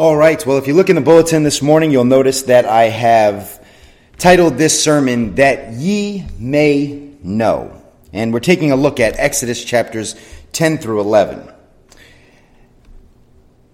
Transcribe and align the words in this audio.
All 0.00 0.16
right, 0.16 0.46
well, 0.46 0.56
if 0.56 0.66
you 0.66 0.72
look 0.72 0.88
in 0.88 0.96
the 0.96 1.02
bulletin 1.02 1.42
this 1.42 1.60
morning, 1.60 1.90
you'll 1.90 2.06
notice 2.06 2.44
that 2.44 2.64
I 2.64 2.84
have 2.84 3.62
titled 4.16 4.56
this 4.56 4.82
sermon, 4.82 5.34
That 5.34 5.74
Ye 5.74 6.24
May 6.38 7.12
Know. 7.22 7.82
And 8.10 8.32
we're 8.32 8.40
taking 8.40 8.72
a 8.72 8.76
look 8.76 8.98
at 8.98 9.18
Exodus 9.18 9.62
chapters 9.62 10.14
10 10.52 10.78
through 10.78 11.00
11. 11.00 11.52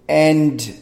And 0.09 0.77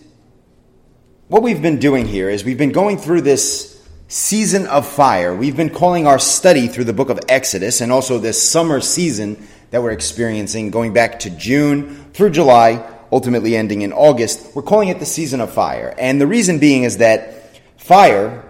what 1.27 1.43
we've 1.43 1.61
been 1.61 1.77
doing 1.77 2.07
here 2.07 2.27
is 2.27 2.43
we've 2.43 2.57
been 2.57 2.71
going 2.71 2.97
through 2.97 3.21
this 3.21 3.87
season 4.07 4.65
of 4.65 4.87
fire. 4.87 5.35
We've 5.35 5.55
been 5.55 5.69
calling 5.69 6.07
our 6.07 6.17
study 6.17 6.67
through 6.67 6.85
the 6.85 6.93
book 6.93 7.11
of 7.11 7.19
Exodus 7.29 7.81
and 7.81 7.91
also 7.91 8.17
this 8.17 8.41
summer 8.41 8.81
season 8.81 9.47
that 9.69 9.83
we're 9.83 9.91
experiencing 9.91 10.71
going 10.71 10.93
back 10.93 11.19
to 11.19 11.29
June 11.29 12.11
through 12.13 12.31
July 12.31 12.93
ultimately 13.11 13.55
ending 13.55 13.81
in 13.81 13.93
August. 13.93 14.55
We're 14.55 14.61
calling 14.61 14.89
it 14.89 14.99
the 14.99 15.05
season 15.05 15.41
of 15.41 15.51
fire. 15.51 15.93
And 15.97 16.19
the 16.19 16.27
reason 16.27 16.59
being 16.59 16.83
is 16.83 16.97
that 16.97 17.59
fire 17.77 18.43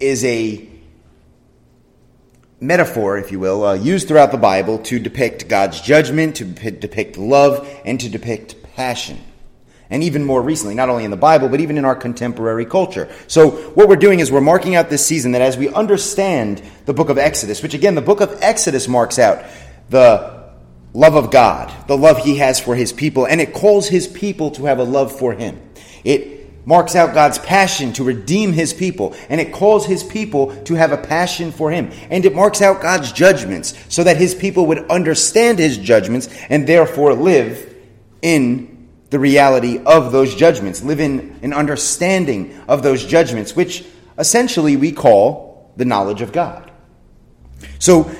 is 0.00 0.24
a 0.24 0.68
metaphor, 2.60 3.18
if 3.18 3.32
you 3.32 3.40
will, 3.40 3.64
uh, 3.64 3.74
used 3.74 4.08
throughout 4.08 4.30
the 4.30 4.38
Bible 4.38 4.78
to 4.78 4.98
depict 4.98 5.48
God's 5.48 5.80
judgment, 5.80 6.36
to 6.36 6.44
depict 6.44 7.18
love, 7.18 7.68
and 7.84 8.00
to 8.00 8.08
depict 8.08 8.62
passion. 8.74 9.18
And 9.90 10.02
even 10.04 10.24
more 10.24 10.40
recently, 10.40 10.74
not 10.74 10.88
only 10.88 11.04
in 11.04 11.10
the 11.10 11.18
Bible, 11.18 11.50
but 11.50 11.60
even 11.60 11.76
in 11.76 11.84
our 11.84 11.94
contemporary 11.94 12.64
culture. 12.64 13.10
So, 13.26 13.50
what 13.50 13.88
we're 13.88 13.96
doing 13.96 14.20
is 14.20 14.32
we're 14.32 14.40
marking 14.40 14.74
out 14.74 14.88
this 14.88 15.04
season 15.04 15.32
that 15.32 15.42
as 15.42 15.58
we 15.58 15.68
understand 15.68 16.62
the 16.86 16.94
book 16.94 17.10
of 17.10 17.18
Exodus, 17.18 17.62
which 17.62 17.74
again, 17.74 17.94
the 17.94 18.00
book 18.00 18.22
of 18.22 18.38
Exodus 18.40 18.88
marks 18.88 19.18
out 19.18 19.44
the 19.90 20.41
love 20.94 21.14
of 21.14 21.30
God, 21.30 21.72
the 21.88 21.96
love 21.96 22.18
he 22.18 22.36
has 22.36 22.60
for 22.60 22.74
his 22.74 22.92
people, 22.92 23.26
and 23.26 23.40
it 23.40 23.54
calls 23.54 23.88
his 23.88 24.06
people 24.06 24.50
to 24.52 24.64
have 24.66 24.78
a 24.78 24.84
love 24.84 25.16
for 25.16 25.32
him. 25.32 25.60
It 26.04 26.66
marks 26.66 26.94
out 26.94 27.14
God's 27.14 27.38
passion 27.38 27.92
to 27.94 28.04
redeem 28.04 28.52
his 28.52 28.72
people, 28.72 29.14
and 29.28 29.40
it 29.40 29.52
calls 29.52 29.86
his 29.86 30.04
people 30.04 30.54
to 30.64 30.74
have 30.74 30.92
a 30.92 30.96
passion 30.96 31.50
for 31.50 31.70
him. 31.70 31.90
And 32.10 32.24
it 32.24 32.34
marks 32.34 32.62
out 32.62 32.82
God's 32.82 33.12
judgments 33.12 33.74
so 33.88 34.04
that 34.04 34.16
his 34.16 34.34
people 34.34 34.66
would 34.66 34.90
understand 34.90 35.58
his 35.58 35.78
judgments 35.78 36.28
and 36.48 36.66
therefore 36.66 37.14
live 37.14 37.74
in 38.20 38.88
the 39.10 39.18
reality 39.18 39.78
of 39.84 40.12
those 40.12 40.34
judgments, 40.34 40.82
live 40.82 41.00
in 41.00 41.38
an 41.42 41.52
understanding 41.52 42.58
of 42.68 42.82
those 42.82 43.04
judgments, 43.04 43.54
which 43.54 43.84
essentially 44.18 44.76
we 44.76 44.92
call 44.92 45.72
the 45.76 45.84
knowledge 45.84 46.22
of 46.22 46.32
God. 46.32 46.70
So, 47.78 48.10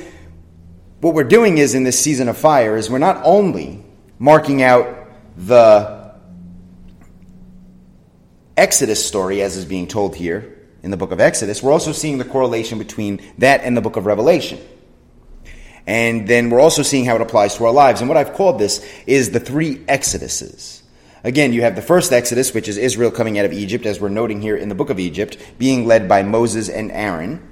what 1.03 1.15
we're 1.15 1.25
doing 1.25 1.59
is 1.59 1.75
in 1.75 1.83
this 1.83 1.99
season 1.99 2.29
of 2.29 2.39
fire 2.39 2.77
is 2.77 2.89
we're 2.89 2.99
not 2.99 3.21
only 3.25 3.85
marking 4.21 4.63
out 4.63 5.09
the 5.37 6.15
Exodus 8.57 9.05
story 9.05 9.43
as 9.43 9.57
is 9.57 9.65
being 9.65 9.89
told 9.89 10.15
here 10.15 10.61
in 10.81 10.93
the 10.93 10.97
book 10.97 11.11
of 11.11 11.19
Exodus, 11.21 11.61
we're 11.61 11.73
also 11.73 11.91
seeing 11.91 12.19
the 12.19 12.25
correlation 12.25 12.79
between 12.79 13.21
that 13.39 13.63
and 13.65 13.77
the 13.77 13.81
book 13.81 13.97
of 13.97 14.07
Revelation. 14.07 14.61
And 15.89 16.29
then 16.29 16.51
we're 16.51 16.61
also 16.61 16.85
seeing 16.85 17.05
how 17.05 17.17
it 17.17 17.21
applies 17.21 17.57
to 17.57 17.65
our 17.65 17.73
lives. 17.73 18.01
And 18.01 18.09
what 18.09 18.17
I've 18.17 18.35
called 18.35 18.61
this 18.61 18.89
is 19.05 19.33
the 19.33 19.41
three 19.41 19.79
Exoduses. 19.79 20.83
Again, 21.25 21.53
you 21.53 21.63
have 21.63 21.75
the 21.75 21.83
first 21.83 22.13
Exodus, 22.13 22.55
which 22.55 22.69
is 22.69 22.77
Israel 22.77 23.11
coming 23.11 23.41
out 23.41 23.45
of 23.45 23.53
Egypt, 23.53 23.87
as 23.87 24.01
we're 24.01 24.09
noting 24.09 24.41
here 24.41 24.57
in 24.57 24.69
the 24.69 24.77
book 24.77 24.91
of 24.91 25.01
Egypt, 25.01 25.37
being 25.59 25.85
led 25.85 26.09
by 26.09 26.23
Moses 26.23 26.69
and 26.69 26.93
Aaron. 26.93 27.49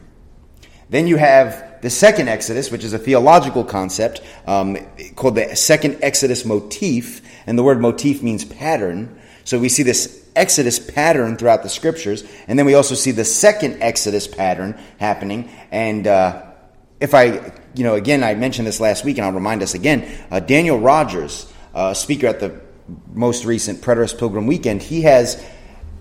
Then 0.90 1.06
you 1.06 1.16
have 1.16 1.80
the 1.82 1.90
second 1.90 2.28
Exodus, 2.28 2.70
which 2.70 2.84
is 2.84 2.92
a 2.92 2.98
theological 2.98 3.64
concept 3.64 4.20
um, 4.46 4.76
called 5.16 5.36
the 5.36 5.56
second 5.56 5.98
Exodus 6.02 6.44
motif, 6.44 7.22
and 7.46 7.58
the 7.58 7.62
word 7.62 7.80
motif 7.80 8.22
means 8.22 8.44
pattern. 8.44 9.18
So 9.44 9.58
we 9.58 9.68
see 9.68 9.82
this 9.82 10.28
Exodus 10.36 10.78
pattern 10.78 11.36
throughout 11.36 11.62
the 11.62 11.68
scriptures, 11.68 12.24
and 12.46 12.58
then 12.58 12.66
we 12.66 12.74
also 12.74 12.94
see 12.94 13.12
the 13.12 13.24
second 13.24 13.82
Exodus 13.82 14.26
pattern 14.26 14.78
happening. 14.98 15.50
And 15.70 16.06
uh, 16.06 16.42
if 17.00 17.14
I, 17.14 17.52
you 17.74 17.84
know, 17.84 17.94
again, 17.94 18.22
I 18.22 18.34
mentioned 18.34 18.66
this 18.66 18.80
last 18.80 19.04
week, 19.04 19.16
and 19.18 19.26
I'll 19.26 19.32
remind 19.32 19.62
us 19.62 19.74
again. 19.74 20.10
Uh, 20.30 20.40
Daniel 20.40 20.78
Rogers, 20.78 21.50
uh, 21.74 21.94
speaker 21.94 22.26
at 22.26 22.40
the 22.40 22.60
most 23.12 23.44
recent 23.44 23.80
Preterist 23.80 24.18
Pilgrim 24.18 24.46
Weekend, 24.46 24.82
he 24.82 25.02
has 25.02 25.42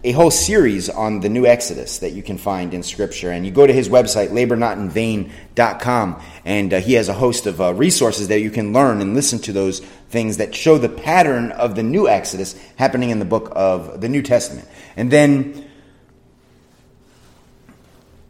a 0.03 0.11
whole 0.13 0.31
series 0.31 0.89
on 0.89 1.19
the 1.19 1.27
new 1.27 1.45
Exodus 1.45 1.99
that 1.99 2.11
you 2.11 2.23
can 2.23 2.37
find 2.37 2.73
in 2.73 2.83
Scripture. 2.83 3.31
And 3.31 3.45
you 3.45 3.51
go 3.51 3.67
to 3.67 3.73
his 3.73 3.89
website, 3.89 4.29
labornotinvain.com, 4.29 6.23
and 6.45 6.73
uh, 6.73 6.79
he 6.79 6.93
has 6.93 7.09
a 7.09 7.13
host 7.13 7.45
of 7.45 7.59
uh, 7.59 7.73
resources 7.73 8.29
that 8.29 8.39
you 8.39 8.49
can 8.49 8.71
learn 8.71 9.01
and 9.01 9.13
listen 9.13 9.39
to 9.39 9.51
those 9.51 9.81
things 10.09 10.37
that 10.37 10.55
show 10.55 10.77
the 10.77 10.89
pattern 10.89 11.51
of 11.51 11.75
the 11.75 11.83
new 11.83 12.07
Exodus 12.07 12.55
happening 12.77 13.09
in 13.09 13.19
the 13.19 13.25
book 13.25 13.51
of 13.55 13.99
the 13.99 14.07
New 14.07 14.21
Testament. 14.21 14.67
And 14.95 15.11
then 15.11 15.69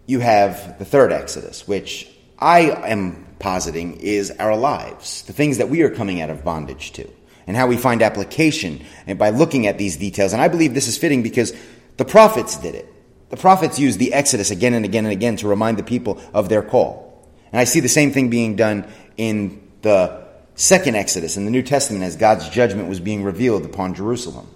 you 0.07 0.19
have 0.21 0.79
the 0.79 0.85
third 0.85 1.11
Exodus, 1.11 1.67
which 1.67 2.09
I 2.39 2.61
am 2.61 3.27
positing 3.37 3.99
is 3.99 4.31
our 4.31 4.57
lives, 4.57 5.21
the 5.23 5.33
things 5.33 5.59
that 5.59 5.69
we 5.69 5.83
are 5.83 5.89
coming 5.91 6.19
out 6.19 6.31
of 6.31 6.43
bondage 6.43 6.93
to 6.93 7.07
and 7.49 7.57
how 7.57 7.65
we 7.65 7.77
find 7.77 8.03
application 8.03 8.79
and 9.07 9.17
by 9.17 9.31
looking 9.31 9.65
at 9.65 9.79
these 9.79 9.97
details. 9.97 10.33
And 10.33 10.41
I 10.41 10.49
believe 10.49 10.75
this 10.75 10.87
is 10.87 10.99
fitting 10.99 11.23
because 11.23 11.51
the 11.97 12.05
prophets 12.05 12.55
did 12.57 12.75
it. 12.75 12.87
The 13.31 13.37
prophets 13.37 13.79
used 13.79 13.97
the 13.97 14.13
Exodus 14.13 14.51
again 14.51 14.75
and 14.75 14.85
again 14.85 15.03
and 15.05 15.11
again 15.11 15.35
to 15.37 15.47
remind 15.47 15.77
the 15.77 15.83
people 15.83 16.21
of 16.31 16.47
their 16.47 16.61
call. 16.61 17.27
And 17.51 17.59
I 17.59 17.63
see 17.63 17.79
the 17.79 17.89
same 17.89 18.11
thing 18.11 18.29
being 18.29 18.55
done 18.55 18.87
in 19.17 19.67
the 19.81 20.27
second 20.53 20.95
Exodus 20.95 21.37
in 21.37 21.45
the 21.45 21.51
New 21.51 21.63
Testament 21.63 22.03
as 22.03 22.17
God's 22.17 22.47
judgment 22.49 22.87
was 22.87 22.99
being 22.99 23.23
revealed 23.23 23.65
upon 23.65 23.95
Jerusalem. 23.95 24.47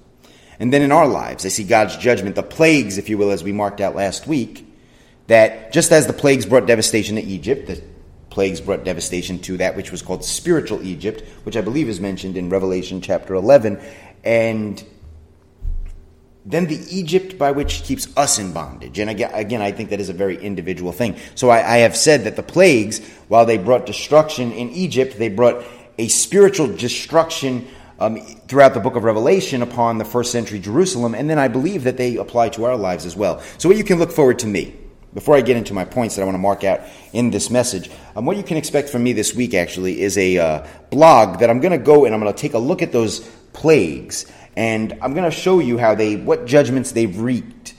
And 0.60 0.72
then 0.72 0.84
in 0.84 0.92
our 0.92 1.08
lives, 1.08 1.48
I 1.48 1.50
see 1.50 1.64
God's 1.64 1.98
judgment, 1.98 2.36
the 2.36 2.44
plagues, 2.44 3.00
if 3.00 3.10
you 3.10 3.18
will, 3.18 3.32
as 3.32 3.44
we 3.44 3.54
marked 3.54 3.82
out 3.82 3.96
last 3.96 4.28
week, 4.28 4.68
that 5.26 5.74
just 5.74 5.92
as 5.92 6.06
the 6.06 6.14
plagues 6.14 6.46
brought 6.46 6.68
devastation 6.68 7.16
to 7.16 7.24
Egypt, 7.24 7.66
the 7.66 7.82
plagues 8.34 8.60
brought 8.60 8.84
devastation 8.84 9.38
to 9.40 9.58
that 9.58 9.76
which 9.76 9.92
was 9.92 10.02
called 10.02 10.26
spiritual 10.26 10.82
Egypt, 10.82 11.22
which 11.44 11.56
I 11.56 11.62
believe 11.62 11.88
is 11.88 12.00
mentioned 12.00 12.36
in 12.36 12.50
Revelation 12.50 13.00
chapter 13.00 13.36
11. 13.36 13.80
And 14.24 14.84
then 16.44 16.66
the 16.66 16.80
Egypt 16.90 17.38
by 17.38 17.52
which 17.52 17.84
keeps 17.84 18.08
us 18.18 18.40
in 18.40 18.52
bondage. 18.52 18.98
And 18.98 19.10
again, 19.10 19.62
I 19.62 19.72
think 19.72 19.92
that 19.92 20.00
is 20.00 20.10
a 20.10 20.14
very 20.14 20.44
individual 20.44 20.92
thing. 20.92 21.16
So 21.36 21.50
I, 21.50 21.76
I 21.76 21.78
have 21.78 21.96
said 21.96 22.24
that 22.24 22.36
the 22.36 22.44
plagues, 22.44 23.08
while 23.28 23.46
they 23.46 23.60
brought 23.60 23.86
destruction 23.86 24.52
in 24.52 24.72
Egypt, 24.72 25.20
they 25.20 25.30
brought 25.30 25.64
a 26.00 26.08
spiritual 26.08 26.76
destruction 26.76 27.68
um, 28.00 28.20
throughout 28.48 28.74
the 28.74 28.80
book 28.80 28.96
of 28.96 29.04
Revelation 29.04 29.62
upon 29.62 30.00
the 30.00 30.06
first 30.06 30.32
century 30.32 30.60
Jerusalem. 30.60 31.14
And 31.14 31.30
then 31.30 31.38
I 31.38 31.50
believe 31.50 31.84
that 31.84 31.98
they 31.98 32.18
apply 32.18 32.50
to 32.50 32.66
our 32.66 32.76
lives 32.76 33.06
as 33.06 33.16
well. 33.16 33.44
So 33.60 33.70
what 33.70 33.78
you 33.78 33.84
can 33.84 34.00
look 34.00 34.12
forward 34.12 34.40
to 34.40 34.48
me 34.48 34.76
before 35.14 35.36
I 35.36 35.42
get 35.42 35.58
into 35.58 35.74
my 35.74 35.86
points 35.86 36.16
that 36.16 36.22
I 36.22 36.26
want 36.26 36.36
to 36.36 36.40
mark 36.40 36.64
out 36.64 36.82
in 37.12 37.30
this 37.30 37.50
message, 37.50 37.90
um, 38.16 38.26
what 38.26 38.38
you 38.38 38.44
can 38.44 38.58
expect 38.58 38.90
from 38.90 39.04
me 39.04 39.14
this 39.14 39.36
week 39.36 39.54
actually 39.54 40.02
is 40.02 40.18
a 40.18 40.38
uh, 40.38 40.68
blog 40.90 41.40
that 41.40 41.50
I'm 41.50 41.60
going 41.60 41.72
to 41.72 41.84
go 41.84 42.06
and 42.06 42.14
I'm 42.14 42.22
going 42.22 42.34
to 42.34 42.40
take 42.40 42.54
a 42.54 42.60
look 42.60 42.82
at 42.82 42.92
those 42.92 43.20
plagues 43.54 44.26
and 44.56 44.98
I'm 45.02 45.14
going 45.14 45.30
to 45.30 45.36
show 45.36 45.60
you 45.60 45.78
how 45.78 45.96
they, 45.96 46.16
what 46.16 46.46
judgments 46.46 46.92
they've 46.92 47.18
wreaked 47.20 47.74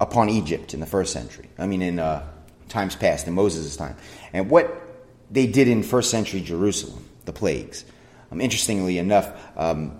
upon 0.00 0.28
Egypt 0.28 0.74
in 0.74 0.80
the 0.80 0.86
first 0.86 1.12
century. 1.12 1.48
I 1.58 1.66
mean, 1.66 1.82
in 1.82 1.98
uh, 1.98 2.26
times 2.68 2.96
past, 2.96 3.26
in 3.26 3.34
Moses' 3.34 3.76
time, 3.76 3.96
and 4.32 4.50
what 4.50 4.82
they 5.30 5.46
did 5.46 5.68
in 5.68 5.82
first 5.82 6.10
century 6.10 6.40
Jerusalem, 6.40 7.08
the 7.24 7.32
plagues. 7.32 7.84
Um, 8.30 8.40
interestingly 8.40 8.98
enough, 8.98 9.30
um, 9.56 9.98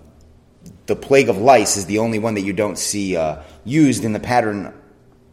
the 0.85 0.95
plague 0.95 1.29
of 1.29 1.37
lice 1.37 1.77
is 1.77 1.85
the 1.85 1.99
only 1.99 2.19
one 2.19 2.35
that 2.35 2.41
you 2.41 2.53
don't 2.53 2.77
see 2.77 3.17
uh, 3.17 3.41
used 3.63 4.05
in 4.05 4.13
the 4.13 4.19
pattern 4.19 4.73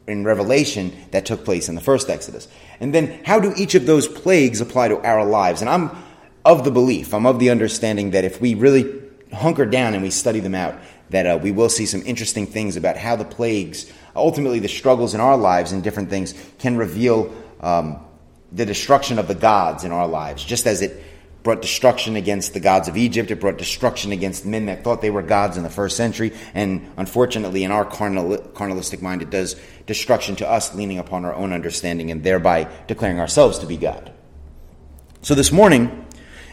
in 0.06 0.24
Revelation 0.24 0.92
that 1.12 1.24
took 1.24 1.44
place 1.44 1.68
in 1.68 1.74
the 1.74 1.80
first 1.80 2.10
Exodus. 2.10 2.48
And 2.80 2.94
then 2.94 3.22
how 3.24 3.40
do 3.40 3.54
each 3.56 3.74
of 3.74 3.86
those 3.86 4.06
plagues 4.06 4.60
apply 4.60 4.88
to 4.88 4.98
our 4.98 5.24
lives? 5.24 5.60
And 5.60 5.70
I'm 5.70 5.90
of 6.44 6.64
the 6.64 6.70
belief, 6.70 7.14
I'm 7.14 7.26
of 7.26 7.38
the 7.38 7.50
understanding 7.50 8.10
that 8.10 8.24
if 8.24 8.40
we 8.40 8.54
really 8.54 9.02
hunker 9.32 9.64
down 9.64 9.94
and 9.94 10.02
we 10.02 10.10
study 10.10 10.40
them 10.40 10.54
out, 10.54 10.76
that 11.10 11.26
uh, 11.26 11.38
we 11.42 11.52
will 11.52 11.68
see 11.68 11.86
some 11.86 12.02
interesting 12.02 12.46
things 12.46 12.76
about 12.76 12.96
how 12.96 13.16
the 13.16 13.24
plagues, 13.24 13.90
ultimately 14.14 14.58
the 14.58 14.68
struggles 14.68 15.14
in 15.14 15.20
our 15.20 15.36
lives 15.36 15.72
and 15.72 15.82
different 15.82 16.10
things, 16.10 16.34
can 16.58 16.76
reveal 16.76 17.34
um, 17.60 17.98
the 18.52 18.66
destruction 18.66 19.18
of 19.18 19.26
the 19.28 19.34
gods 19.34 19.84
in 19.84 19.92
our 19.92 20.06
lives, 20.06 20.44
just 20.44 20.66
as 20.66 20.82
it 20.82 21.02
brought 21.44 21.60
destruction 21.60 22.16
against 22.16 22.54
the 22.54 22.58
gods 22.58 22.88
of 22.88 22.96
Egypt. 22.96 23.30
It 23.30 23.38
brought 23.38 23.58
destruction 23.58 24.12
against 24.12 24.46
men 24.46 24.66
that 24.66 24.82
thought 24.82 25.02
they 25.02 25.10
were 25.10 25.22
gods 25.22 25.58
in 25.58 25.62
the 25.62 25.70
first 25.70 25.94
century. 25.94 26.32
And 26.54 26.90
unfortunately, 26.96 27.64
in 27.64 27.70
our 27.70 27.84
carnal, 27.84 28.38
carnalistic 28.38 29.02
mind, 29.02 29.20
it 29.20 29.28
does 29.28 29.54
destruction 29.86 30.36
to 30.36 30.50
us, 30.50 30.74
leaning 30.74 30.98
upon 30.98 31.26
our 31.26 31.34
own 31.34 31.52
understanding 31.52 32.10
and 32.10 32.24
thereby 32.24 32.66
declaring 32.86 33.20
ourselves 33.20 33.58
to 33.58 33.66
be 33.66 33.76
God. 33.76 34.10
So 35.20 35.34
this 35.34 35.52
morning, 35.52 36.06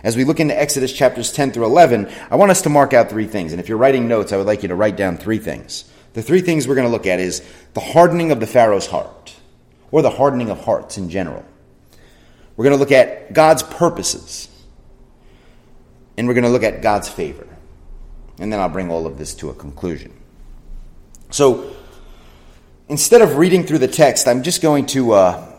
as 0.03 0.17
we 0.17 0.25
look 0.25 0.41
into 0.41 0.59
Exodus 0.59 0.91
chapters 0.91 1.31
10 1.31 1.53
through 1.53 1.65
11, 1.65 2.11
I 2.29 2.35
want 2.35 2.51
us 2.51 2.61
to 2.63 2.69
mark 2.69 2.93
out 2.93 3.09
three 3.09 3.27
things. 3.27 3.53
And 3.53 3.61
if 3.61 3.69
you're 3.69 3.77
writing 3.77 4.09
notes, 4.09 4.33
I 4.33 4.37
would 4.37 4.47
like 4.47 4.61
you 4.61 4.69
to 4.69 4.75
write 4.75 4.97
down 4.97 5.15
three 5.15 5.39
things. 5.39 5.89
The 6.13 6.21
three 6.21 6.41
things 6.41 6.67
we're 6.67 6.75
going 6.75 6.87
to 6.87 6.91
look 6.91 7.07
at 7.07 7.21
is 7.21 7.41
the 7.75 7.79
hardening 7.79 8.33
of 8.33 8.41
the 8.41 8.47
Pharaoh's 8.47 8.87
heart, 8.87 9.37
or 9.89 10.01
the 10.01 10.09
hardening 10.09 10.49
of 10.49 10.65
hearts 10.65 10.97
in 10.97 11.09
general. 11.09 11.45
We're 12.57 12.65
going 12.65 12.75
to 12.75 12.79
look 12.79 12.91
at 12.91 13.31
God's 13.31 13.63
purposes 13.63 14.49
and 16.17 16.27
we're 16.27 16.33
going 16.33 16.43
to 16.43 16.49
look 16.49 16.63
at 16.63 16.81
God's 16.81 17.09
favor. 17.09 17.47
And 18.39 18.51
then 18.51 18.59
I'll 18.59 18.69
bring 18.69 18.89
all 18.89 19.05
of 19.05 19.17
this 19.17 19.35
to 19.35 19.49
a 19.49 19.53
conclusion. 19.53 20.13
So 21.29 21.75
instead 22.89 23.21
of 23.21 23.37
reading 23.37 23.63
through 23.63 23.79
the 23.79 23.87
text, 23.87 24.27
I'm 24.27 24.43
just 24.43 24.61
going 24.61 24.85
to 24.87 25.13
uh, 25.13 25.50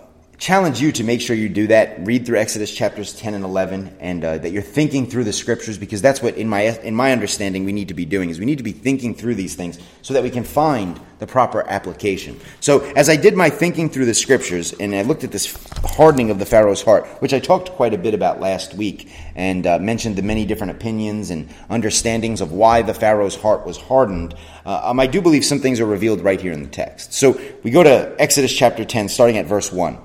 challenge 0.42 0.80
you 0.80 0.90
to 0.90 1.04
make 1.04 1.20
sure 1.20 1.36
you 1.36 1.48
do 1.48 1.68
that. 1.68 2.04
Read 2.04 2.26
through 2.26 2.36
Exodus 2.36 2.74
chapters 2.74 3.14
10 3.14 3.34
and 3.34 3.44
11 3.44 3.98
and 4.00 4.24
uh, 4.24 4.38
that 4.38 4.50
you're 4.50 4.60
thinking 4.60 5.06
through 5.06 5.22
the 5.22 5.32
scriptures 5.32 5.78
because 5.78 6.02
that's 6.02 6.20
what 6.20 6.36
in 6.36 6.48
my 6.48 6.62
in 6.62 6.96
my 6.96 7.12
understanding 7.12 7.64
we 7.64 7.72
need 7.72 7.86
to 7.86 7.94
be 7.94 8.04
doing 8.04 8.28
is 8.28 8.40
we 8.40 8.44
need 8.44 8.58
to 8.58 8.64
be 8.64 8.72
thinking 8.72 9.14
through 9.14 9.36
these 9.36 9.54
things 9.54 9.78
so 10.02 10.14
that 10.14 10.22
we 10.24 10.30
can 10.30 10.42
find 10.42 11.00
the 11.20 11.28
proper 11.28 11.64
application. 11.68 12.40
So 12.58 12.80
as 12.96 13.08
I 13.08 13.14
did 13.14 13.36
my 13.36 13.50
thinking 13.50 13.88
through 13.88 14.06
the 14.06 14.14
scriptures 14.14 14.72
and 14.72 14.92
I 14.96 15.02
looked 15.02 15.22
at 15.22 15.30
this 15.30 15.56
hardening 15.84 16.30
of 16.30 16.40
the 16.40 16.44
Pharaoh's 16.44 16.82
heart, 16.82 17.06
which 17.20 17.32
I 17.32 17.38
talked 17.38 17.70
quite 17.70 17.94
a 17.94 17.98
bit 17.98 18.12
about 18.12 18.40
last 18.40 18.74
week 18.74 19.12
and 19.36 19.64
uh, 19.64 19.78
mentioned 19.78 20.16
the 20.16 20.22
many 20.22 20.44
different 20.44 20.72
opinions 20.72 21.30
and 21.30 21.50
understandings 21.70 22.40
of 22.40 22.50
why 22.50 22.82
the 22.82 22.94
Pharaoh's 22.94 23.36
heart 23.36 23.64
was 23.64 23.76
hardened, 23.76 24.34
uh, 24.66 24.80
um, 24.82 24.98
I 24.98 25.06
do 25.06 25.22
believe 25.22 25.44
some 25.44 25.60
things 25.60 25.78
are 25.78 25.86
revealed 25.86 26.20
right 26.20 26.40
here 26.40 26.52
in 26.52 26.64
the 26.64 26.68
text. 26.68 27.12
So 27.12 27.40
we 27.62 27.70
go 27.70 27.84
to 27.84 28.16
Exodus 28.18 28.52
chapter 28.52 28.84
10 28.84 29.08
starting 29.08 29.38
at 29.38 29.46
verse 29.46 29.70
1. 29.70 29.98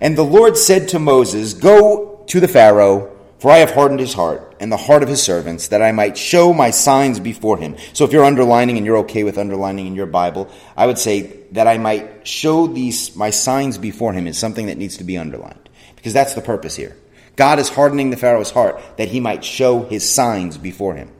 And 0.00 0.16
the 0.16 0.24
Lord 0.24 0.56
said 0.56 0.88
to 0.88 0.98
Moses, 0.98 1.54
Go 1.54 2.24
to 2.26 2.40
the 2.40 2.48
Pharaoh, 2.48 3.16
for 3.38 3.50
I 3.50 3.58
have 3.58 3.70
hardened 3.70 4.00
his 4.00 4.14
heart 4.14 4.56
and 4.60 4.72
the 4.72 4.76
heart 4.76 5.02
of 5.02 5.08
his 5.08 5.22
servants, 5.22 5.68
that 5.68 5.82
I 5.82 5.92
might 5.92 6.16
show 6.16 6.52
my 6.52 6.70
signs 6.70 7.20
before 7.20 7.58
him. 7.58 7.76
So 7.92 8.04
if 8.04 8.12
you're 8.12 8.24
underlining 8.24 8.76
and 8.76 8.86
you're 8.86 8.98
okay 8.98 9.24
with 9.24 9.38
underlining 9.38 9.86
in 9.86 9.94
your 9.94 10.06
Bible, 10.06 10.50
I 10.76 10.86
would 10.86 10.98
say 10.98 11.40
that 11.52 11.66
I 11.66 11.78
might 11.78 12.26
show 12.26 12.66
these 12.66 13.14
my 13.14 13.30
signs 13.30 13.78
before 13.78 14.12
him 14.12 14.26
is 14.26 14.38
something 14.38 14.66
that 14.66 14.78
needs 14.78 14.96
to 14.98 15.04
be 15.04 15.18
underlined. 15.18 15.68
Because 15.94 16.12
that's 16.12 16.34
the 16.34 16.40
purpose 16.40 16.76
here. 16.76 16.96
God 17.36 17.58
is 17.58 17.68
hardening 17.68 18.10
the 18.10 18.16
Pharaoh's 18.16 18.50
heart 18.50 18.80
that 18.96 19.08
he 19.08 19.20
might 19.20 19.44
show 19.44 19.84
his 19.84 20.10
signs 20.10 20.56
before 20.56 20.94
him. 20.94 21.12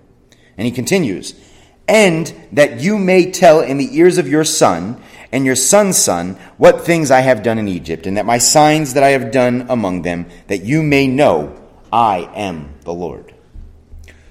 And 0.56 0.64
he 0.64 0.72
continues, 0.72 1.34
and 1.87 2.32
that 2.52 2.81
you 2.81 2.99
may 2.99 3.31
tell 3.31 3.61
in 3.61 3.76
the 3.76 3.99
ears 3.99 4.17
of 4.17 4.26
your 4.26 4.44
son 4.44 5.02
and 5.32 5.44
your 5.44 5.56
son's 5.56 5.96
son 5.96 6.34
what 6.56 6.84
things 6.84 7.11
I 7.11 7.20
have 7.20 7.43
done 7.43 7.58
in 7.58 7.69
Egypt, 7.69 8.06
and 8.06 8.17
that 8.17 8.26
my 8.26 8.38
signs 8.38 8.94
that 8.94 9.02
I 9.02 9.11
have 9.11 9.31
done 9.31 9.67
among 9.69 10.02
them, 10.02 10.26
that 10.49 10.64
you 10.64 10.82
may 10.82 11.06
know 11.06 11.61
I 11.93 12.31
am 12.34 12.75
the 12.82 12.93
Lord. 12.93 13.34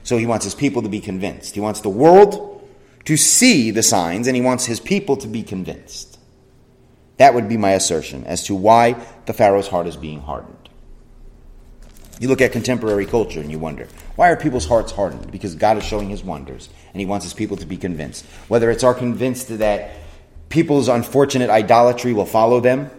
So 0.03 0.17
he 0.17 0.25
wants 0.25 0.45
his 0.45 0.55
people 0.55 0.83
to 0.83 0.89
be 0.89 1.01
convinced. 1.01 1.55
He 1.55 1.61
wants 1.61 1.81
the 1.81 1.89
world 1.89 2.69
to 3.05 3.17
see 3.17 3.71
the 3.71 3.83
signs, 3.83 4.27
and 4.27 4.35
he 4.35 4.41
wants 4.41 4.65
his 4.65 4.79
people 4.79 5.17
to 5.17 5.27
be 5.27 5.43
convinced. 5.43 6.19
That 7.17 7.33
would 7.33 7.47
be 7.47 7.57
my 7.57 7.71
assertion 7.71 8.23
as 8.25 8.43
to 8.45 8.55
why 8.55 9.01
the 9.25 9.33
Pharaoh's 9.33 9.67
heart 9.67 9.87
is 9.87 9.95
being 9.95 10.19
hardened. 10.19 10.69
You 12.19 12.29
look 12.29 12.41
at 12.41 12.51
contemporary 12.51 13.05
culture 13.05 13.41
and 13.41 13.51
you 13.51 13.59
wonder, 13.59 13.87
why 14.15 14.29
are 14.29 14.37
people's 14.37 14.65
hearts 14.65 14.91
hardened? 14.91 15.31
Because 15.31 15.55
God 15.55 15.77
is 15.77 15.83
showing 15.83 16.09
his 16.09 16.23
wonders, 16.23 16.69
and 16.93 16.99
he 16.99 17.05
wants 17.05 17.25
his 17.25 17.33
people 17.33 17.57
to 17.57 17.65
be 17.65 17.77
convinced. 17.77 18.25
Whether 18.47 18.71
it's 18.71 18.83
our 18.83 18.93
convinced 18.93 19.57
that 19.57 19.91
people's 20.49 20.87
unfortunate 20.87 21.49
idolatry 21.49 22.13
will 22.13 22.25
follow 22.25 22.59
them, 22.59 22.89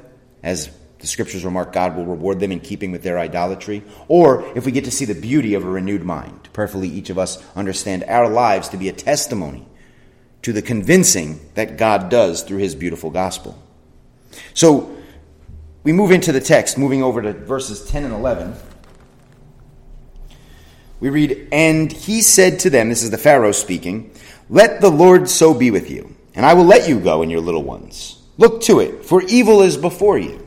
as 0.43 0.71
the 0.99 1.07
scriptures 1.07 1.45
remark 1.45 1.73
God 1.73 1.97
will 1.97 2.07
reward 2.07 2.41
them 2.41 2.53
in 2.53 2.61
keeping 2.61 2.91
with 2.91 3.03
their 3.03 3.19
idolatry, 3.19 3.83
or 4.09 4.45
if 4.57 4.65
we 4.65 4.73
get 4.73 4.85
to 4.85 4.91
see 4.91 5.05
the 5.05 5.15
beauty 5.15 5.55
of 5.55 5.65
a 5.65 5.69
renewed 5.69 6.05
mind. 6.05 6.49
Prayerfully, 6.53 6.89
each 6.89 7.11
of 7.11 7.19
us 7.19 7.43
understand 7.55 8.05
our 8.05 8.29
lives 8.29 8.71
to 8.71 8.77
be 8.77 8.89
a 8.89 8.93
testimony 8.93 9.67
to 10.43 10.53
the 10.53 10.63
convincing 10.63 11.41
that 11.55 11.77
God 11.77 12.09
does 12.09 12.43
through 12.43 12.59
his 12.59 12.75
beautiful 12.75 13.11
gospel. 13.11 13.61
So, 14.55 14.97
we 15.83 15.93
move 15.93 16.11
into 16.11 16.33
the 16.33 16.41
text, 16.41 16.79
moving 16.79 17.03
over 17.03 17.23
to 17.23 17.33
verses 17.33 17.89
10 17.89 18.05
and 18.05 18.13
11. 18.13 18.55
We 20.99 21.11
read, 21.11 21.49
And 21.53 21.93
he 21.93 22.23
said 22.23 22.59
to 22.61 22.71
them, 22.71 22.89
this 22.89 23.05
is 23.05 23.11
the 23.11 23.19
Pharaoh 23.19 23.53
speaking, 23.53 24.13
Let 24.49 24.81
the 24.81 24.91
Lord 24.91 25.29
so 25.29 25.55
be 25.55 25.71
with 25.71 25.91
you 25.91 26.16
and 26.37 26.47
I 26.47 26.55
will 26.55 26.65
let 26.65 26.89
you 26.89 27.01
go 27.01 27.23
and 27.23 27.31
your 27.31 27.41
little 27.41 27.65
ones. 27.65 28.23
Look 28.39 28.63
to 28.63 28.81
it, 28.81 29.05
for 29.05 29.23
evil 29.23 29.63
is 29.63 29.77
before 29.77 30.19
you. 30.19 30.47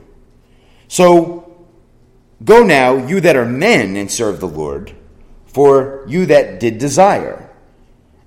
So 0.88 1.68
go 2.44 2.64
now, 2.64 3.08
you 3.08 3.20
that 3.22 3.36
are 3.36 3.46
men, 3.46 3.96
and 3.98 4.10
serve 4.10 4.40
the 4.40 4.48
Lord, 4.48 4.96
for 5.48 6.06
you 6.08 6.28
that 6.28 6.60
did 6.60 6.78
desire. 6.78 7.50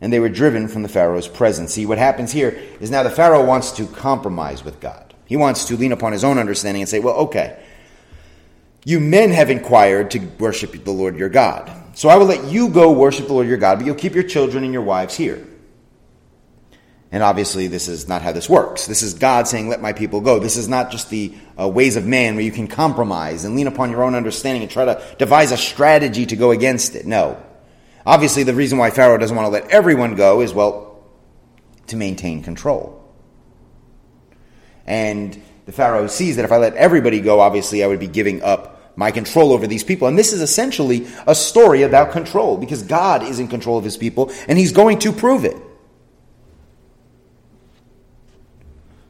And 0.00 0.12
they 0.12 0.18
were 0.18 0.28
driven 0.28 0.66
from 0.66 0.82
the 0.82 0.88
Pharaoh's 0.88 1.28
presence. 1.28 1.72
See, 1.72 1.86
what 1.86 1.98
happens 1.98 2.32
here 2.32 2.60
is 2.80 2.90
now 2.90 3.04
the 3.04 3.10
Pharaoh 3.10 3.44
wants 3.44 3.70
to 3.72 3.86
compromise 3.86 4.64
with 4.64 4.80
God. 4.80 5.14
He 5.26 5.36
wants 5.36 5.66
to 5.66 5.76
lean 5.76 5.92
upon 5.92 6.12
his 6.12 6.24
own 6.24 6.38
understanding 6.38 6.82
and 6.82 6.88
say, 6.88 6.98
well, 6.98 7.14
okay, 7.14 7.62
you 8.84 8.98
men 8.98 9.30
have 9.30 9.48
inquired 9.48 10.10
to 10.10 10.18
worship 10.40 10.72
the 10.84 10.90
Lord 10.90 11.16
your 11.16 11.28
God. 11.28 11.70
So 11.94 12.08
I 12.08 12.16
will 12.16 12.26
let 12.26 12.50
you 12.50 12.68
go 12.68 12.90
worship 12.90 13.28
the 13.28 13.32
Lord 13.32 13.46
your 13.46 13.58
God, 13.58 13.78
but 13.78 13.86
you'll 13.86 13.94
keep 13.94 14.14
your 14.14 14.24
children 14.24 14.64
and 14.64 14.72
your 14.72 14.82
wives 14.82 15.16
here. 15.16 15.46
And 17.12 17.22
obviously, 17.22 17.66
this 17.66 17.88
is 17.88 18.08
not 18.08 18.22
how 18.22 18.32
this 18.32 18.48
works. 18.48 18.86
This 18.86 19.02
is 19.02 19.12
God 19.12 19.46
saying, 19.46 19.68
Let 19.68 19.82
my 19.82 19.92
people 19.92 20.22
go. 20.22 20.38
This 20.38 20.56
is 20.56 20.66
not 20.66 20.90
just 20.90 21.10
the 21.10 21.34
uh, 21.60 21.68
ways 21.68 21.96
of 21.96 22.06
man 22.06 22.34
where 22.34 22.44
you 22.44 22.50
can 22.50 22.66
compromise 22.66 23.44
and 23.44 23.54
lean 23.54 23.66
upon 23.66 23.90
your 23.90 24.02
own 24.02 24.14
understanding 24.14 24.62
and 24.62 24.70
try 24.70 24.86
to 24.86 25.02
devise 25.18 25.52
a 25.52 25.58
strategy 25.58 26.24
to 26.24 26.36
go 26.36 26.52
against 26.52 26.96
it. 26.96 27.04
No. 27.04 27.40
Obviously, 28.06 28.44
the 28.44 28.54
reason 28.54 28.78
why 28.78 28.90
Pharaoh 28.90 29.18
doesn't 29.18 29.36
want 29.36 29.46
to 29.46 29.50
let 29.50 29.70
everyone 29.70 30.14
go 30.14 30.40
is, 30.40 30.54
well, 30.54 31.04
to 31.88 31.96
maintain 31.96 32.42
control. 32.42 32.98
And 34.86 35.40
the 35.66 35.72
Pharaoh 35.72 36.06
sees 36.06 36.36
that 36.36 36.46
if 36.46 36.50
I 36.50 36.56
let 36.56 36.74
everybody 36.74 37.20
go, 37.20 37.40
obviously, 37.40 37.84
I 37.84 37.88
would 37.88 38.00
be 38.00 38.08
giving 38.08 38.42
up 38.42 38.96
my 38.96 39.10
control 39.10 39.52
over 39.52 39.66
these 39.66 39.84
people. 39.84 40.08
And 40.08 40.18
this 40.18 40.32
is 40.32 40.40
essentially 40.40 41.06
a 41.26 41.34
story 41.34 41.82
about 41.82 42.12
control 42.12 42.56
because 42.56 42.82
God 42.82 43.22
is 43.22 43.38
in 43.38 43.48
control 43.48 43.76
of 43.76 43.84
his 43.84 43.96
people 43.98 44.32
and 44.48 44.58
he's 44.58 44.72
going 44.72 44.98
to 45.00 45.12
prove 45.12 45.44
it. 45.44 45.56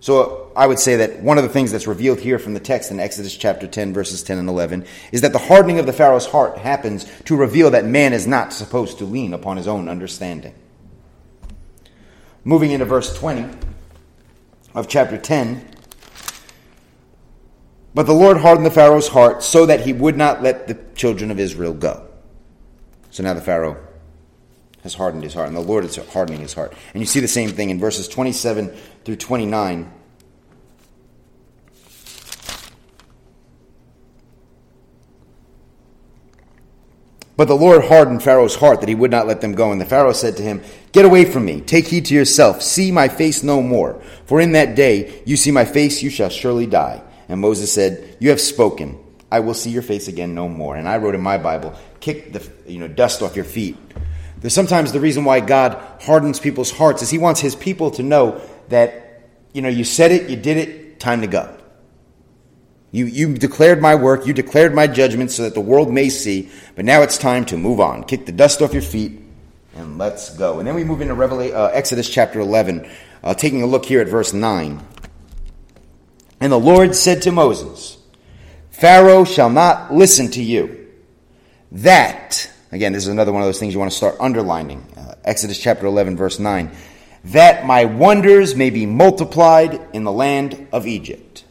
So 0.03 0.51
I 0.57 0.67
would 0.67 0.81
say 0.81 0.97
that 0.97 1.23
one 1.23 1.39
of 1.39 1.45
the 1.45 1.49
things 1.49 1.71
that's 1.71 1.87
revealed 1.87 2.19
here 2.19 2.41
from 2.41 2.55
the 2.55 2.61
text 2.61 2.91
in 2.91 2.99
Exodus 2.99 3.37
chapter 3.37 3.69
10, 3.69 3.95
verses 3.95 4.25
10 4.25 4.37
and 4.37 4.49
11, 4.49 4.85
is 5.13 5.21
that 5.21 5.33
the 5.33 5.39
hardening 5.39 5.79
of 5.79 5.87
the 5.87 5.93
Pharaoh's 5.93 6.27
heart 6.27 6.59
happens 6.59 7.07
to 7.27 7.37
reveal 7.37 7.71
that 7.71 7.85
man 7.85 8.13
is 8.13 8.27
not 8.27 8.53
supposed 8.53 8.99
to 8.99 9.05
lean 9.05 9.33
upon 9.33 9.59
his 9.59 9.69
own 9.69 9.89
understanding. 9.89 10.57
Moving 12.43 12.73
into 12.73 12.85
verse 12.85 13.17
20 13.17 13.49
of 14.75 14.89
chapter 14.89 15.17
10. 15.17 15.69
But 17.95 18.07
the 18.07 18.13
Lord 18.13 18.39
hardened 18.39 18.67
the 18.67 18.73
Pharaoh's 18.73 19.07
heart 19.07 19.45
so 19.45 19.67
that 19.67 19.83
he 19.83 19.93
would 19.93 20.17
not 20.17 20.43
let 20.43 20.67
the 20.67 20.79
children 20.97 21.31
of 21.31 21.39
Israel 21.39 21.75
go. 21.75 22.09
So 23.13 23.23
now 23.23 23.35
the 23.35 23.41
Pharaoh 23.41 23.81
has 24.83 24.95
hardened 24.95 25.23
his 25.23 25.35
heart, 25.35 25.47
and 25.47 25.57
the 25.57 25.61
Lord 25.61 25.85
is 25.85 25.95
hardening 25.95 26.41
his 26.41 26.55
heart. 26.55 26.75
And 26.93 27.01
you 27.01 27.07
see 27.07 27.21
the 27.21 27.29
same 27.29 27.51
thing 27.51 27.71
in 27.71 27.79
verses 27.79 28.09
27 28.09 28.77
through 29.05 29.17
29. 29.17 29.91
But 37.37 37.49
the 37.49 37.55
Lord 37.55 37.87
hardened 37.87 38.23
Pharaoh's 38.23 38.57
heart 38.57 38.81
that 38.81 38.89
he 38.89 38.95
would 38.95 39.11
not 39.11 39.27
let 39.27 39.41
them 39.41 39.55
go. 39.55 39.73
And 39.73 39.81
the 39.81 39.87
Pharaoh 39.87 40.13
said 40.13 40.37
to 40.37 40.43
him, 40.43 40.63
Get 40.93 41.05
away 41.05 41.25
from 41.25 41.45
me, 41.45 41.61
take 41.61 41.89
heed 41.89 42.05
to 42.07 42.15
yourself, 42.15 42.63
see 42.63 42.93
my 42.93 43.09
face 43.09 43.43
no 43.43 43.63
more. 43.63 44.01
For 44.27 44.41
in 44.41 44.53
that 44.53 44.77
day 44.77 45.23
you 45.25 45.37
see 45.37 45.51
my 45.51 45.65
face, 45.65 46.03
you 46.03 46.11
shall 46.11 46.29
surely 46.29 46.67
die. 46.67 47.03
And 47.29 47.41
Moses 47.41 47.73
said, 47.73 48.17
You 48.21 48.31
have 48.31 48.41
spoken. 48.41 48.99
I 49.31 49.41
will 49.41 49.55
see 49.55 49.71
your 49.71 49.83
face 49.83 50.09
again 50.09 50.35
no 50.35 50.49
more. 50.49 50.77
And 50.77 50.87
I 50.87 50.99
wrote 50.99 51.15
in 51.15 51.23
my 51.23 51.39
Bible, 51.39 51.75
Kick 52.01 52.33
the 52.33 52.49
you 52.71 52.79
know, 52.79 52.89
dust 52.89 53.23
off 53.23 53.35
your 53.35 53.47
feet 53.47 53.77
there's 54.43 54.53
sometimes 54.53 54.91
the 54.91 54.99
reason 54.99 55.25
why 55.25 55.39
God 55.39 55.81
hardens 56.03 56.41
people's 56.41 56.73
hearts 56.73 57.01
is 57.01 57.11
He 57.11 57.19
wants 57.19 57.41
His 57.41 57.55
people 57.55 57.93
to 57.93 58.03
know 58.03 58.41
that, 58.73 59.23
you 59.53 59.63
know, 59.63 59.69
you 59.69 59.85
said 59.85 60.13
it, 60.13 60.29
you 60.29 60.37
did 60.37 60.57
it, 60.57 61.01
time 61.01 61.21
to 61.21 61.27
go. 61.27 61.57
You, 62.91 63.07
you 63.07 63.35
declared 63.35 63.81
my 63.81 63.95
work, 63.95 64.27
you 64.27 64.35
declared 64.35 64.75
my 64.75 64.87
judgment 64.87 65.31
so 65.31 65.45
that 65.45 65.55
the 65.55 65.61
world 65.61 65.91
may 65.93 66.09
see, 66.11 66.51
but 66.75 66.85
now 66.85 67.03
it's 67.03 67.17
time 67.17 67.45
to 67.47 67.57
move 67.57 67.81
on. 67.81 68.05
Kick 68.05 68.27
the 68.27 68.33
dust 68.33 68.61
off 68.61 68.73
your 68.73 68.83
feet 68.83 69.21
and 69.75 69.97
let's 69.97 70.37
go. 70.37 70.59
And 70.59 70.69
then 70.69 70.75
we 70.75 70.85
move 70.85 71.01
into 71.01 71.15
Revelation, 71.15 71.57
uh, 71.57 71.71
Exodus 71.73 72.09
chapter 72.11 72.41
11, 72.41 72.91
uh, 73.23 73.35
taking 73.35 73.63
a 73.63 73.67
look 73.67 73.87
here 73.87 74.01
at 74.01 74.09
verse 74.09 74.35
9. 74.35 74.85
And 76.41 76.53
the 76.53 76.59
Lord 76.59 76.95
said 76.95 77.23
to 77.23 77.33
Moses, 77.33 77.97
Pharaoh 78.71 79.25
shall 79.25 79.49
not 79.49 79.95
listen 79.95 80.31
to 80.33 80.43
you. 80.43 80.89
That 81.71 82.53
Again, 82.73 82.95
this 82.95 83.03
is 83.03 83.09
another 83.09 83.35
one 83.35 83.43
of 83.43 83.47
those 83.47 83.61
things 83.61 83.75
you 83.75 83.79
want 83.79 83.91
to 83.93 83.97
start 83.97 84.17
underlining. 84.19 84.81
Uh, 84.97 85.15
Exodus 85.25 85.59
chapter 85.59 85.85
11, 85.85 86.17
verse 86.17 86.39
9. 86.39 86.71
That 87.27 87.67
my 87.67 87.85
wonders 87.85 88.55
may 88.55 88.71
be 88.71 88.87
multiplied 88.87 89.81
in 89.93 90.05
the 90.05 90.13
land 90.13 90.69
of 90.73 90.87
Egypt. 90.87 91.45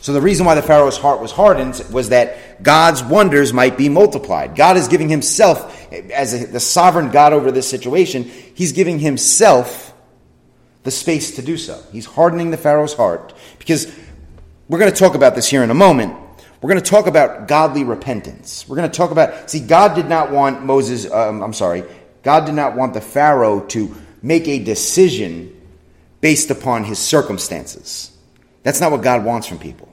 So 0.00 0.14
the 0.14 0.20
reason 0.20 0.46
why 0.46 0.54
the 0.54 0.62
Pharaoh's 0.62 0.96
heart 0.96 1.20
was 1.20 1.30
hardened 1.30 1.82
was 1.92 2.08
that 2.08 2.62
God's 2.62 3.02
wonders 3.02 3.52
might 3.52 3.76
be 3.76 3.90
multiplied. 3.90 4.56
God 4.56 4.78
is 4.78 4.88
giving 4.88 5.10
himself, 5.10 5.92
as 5.92 6.50
the 6.50 6.60
sovereign 6.60 7.10
God 7.10 7.34
over 7.34 7.52
this 7.52 7.68
situation, 7.68 8.24
he's 8.24 8.72
giving 8.72 8.98
himself 8.98 9.92
the 10.84 10.90
space 10.90 11.36
to 11.36 11.42
do 11.42 11.58
so. 11.58 11.82
He's 11.92 12.06
hardening 12.06 12.50
the 12.50 12.56
Pharaoh's 12.56 12.94
heart 12.94 13.34
because 13.58 13.94
we're 14.68 14.78
going 14.78 14.90
to 14.90 14.98
talk 14.98 15.14
about 15.14 15.34
this 15.34 15.46
here 15.46 15.62
in 15.62 15.70
a 15.70 15.74
moment. 15.74 16.16
We're 16.62 16.70
going 16.70 16.82
to 16.82 16.90
talk 16.90 17.06
about 17.06 17.48
godly 17.48 17.84
repentance. 17.84 18.66
We're 18.68 18.76
going 18.76 18.90
to 18.90 18.96
talk 18.96 19.10
about, 19.10 19.50
see, 19.50 19.60
God 19.60 19.94
did 19.94 20.08
not 20.08 20.30
want 20.30 20.62
Moses, 20.64 21.10
um, 21.10 21.42
I'm 21.42 21.52
sorry, 21.52 21.84
God 22.22 22.46
did 22.46 22.54
not 22.54 22.74
want 22.74 22.94
the 22.94 23.00
Pharaoh 23.00 23.60
to 23.66 23.94
make 24.22 24.46
a 24.48 24.58
decision 24.58 25.56
based 26.20 26.50
upon 26.50 26.84
his 26.84 26.98
circumstances. 26.98 28.16
That's 28.62 28.80
not 28.80 28.92
what 28.92 29.02
God 29.02 29.24
wants 29.24 29.46
from 29.46 29.58
people. 29.58 29.88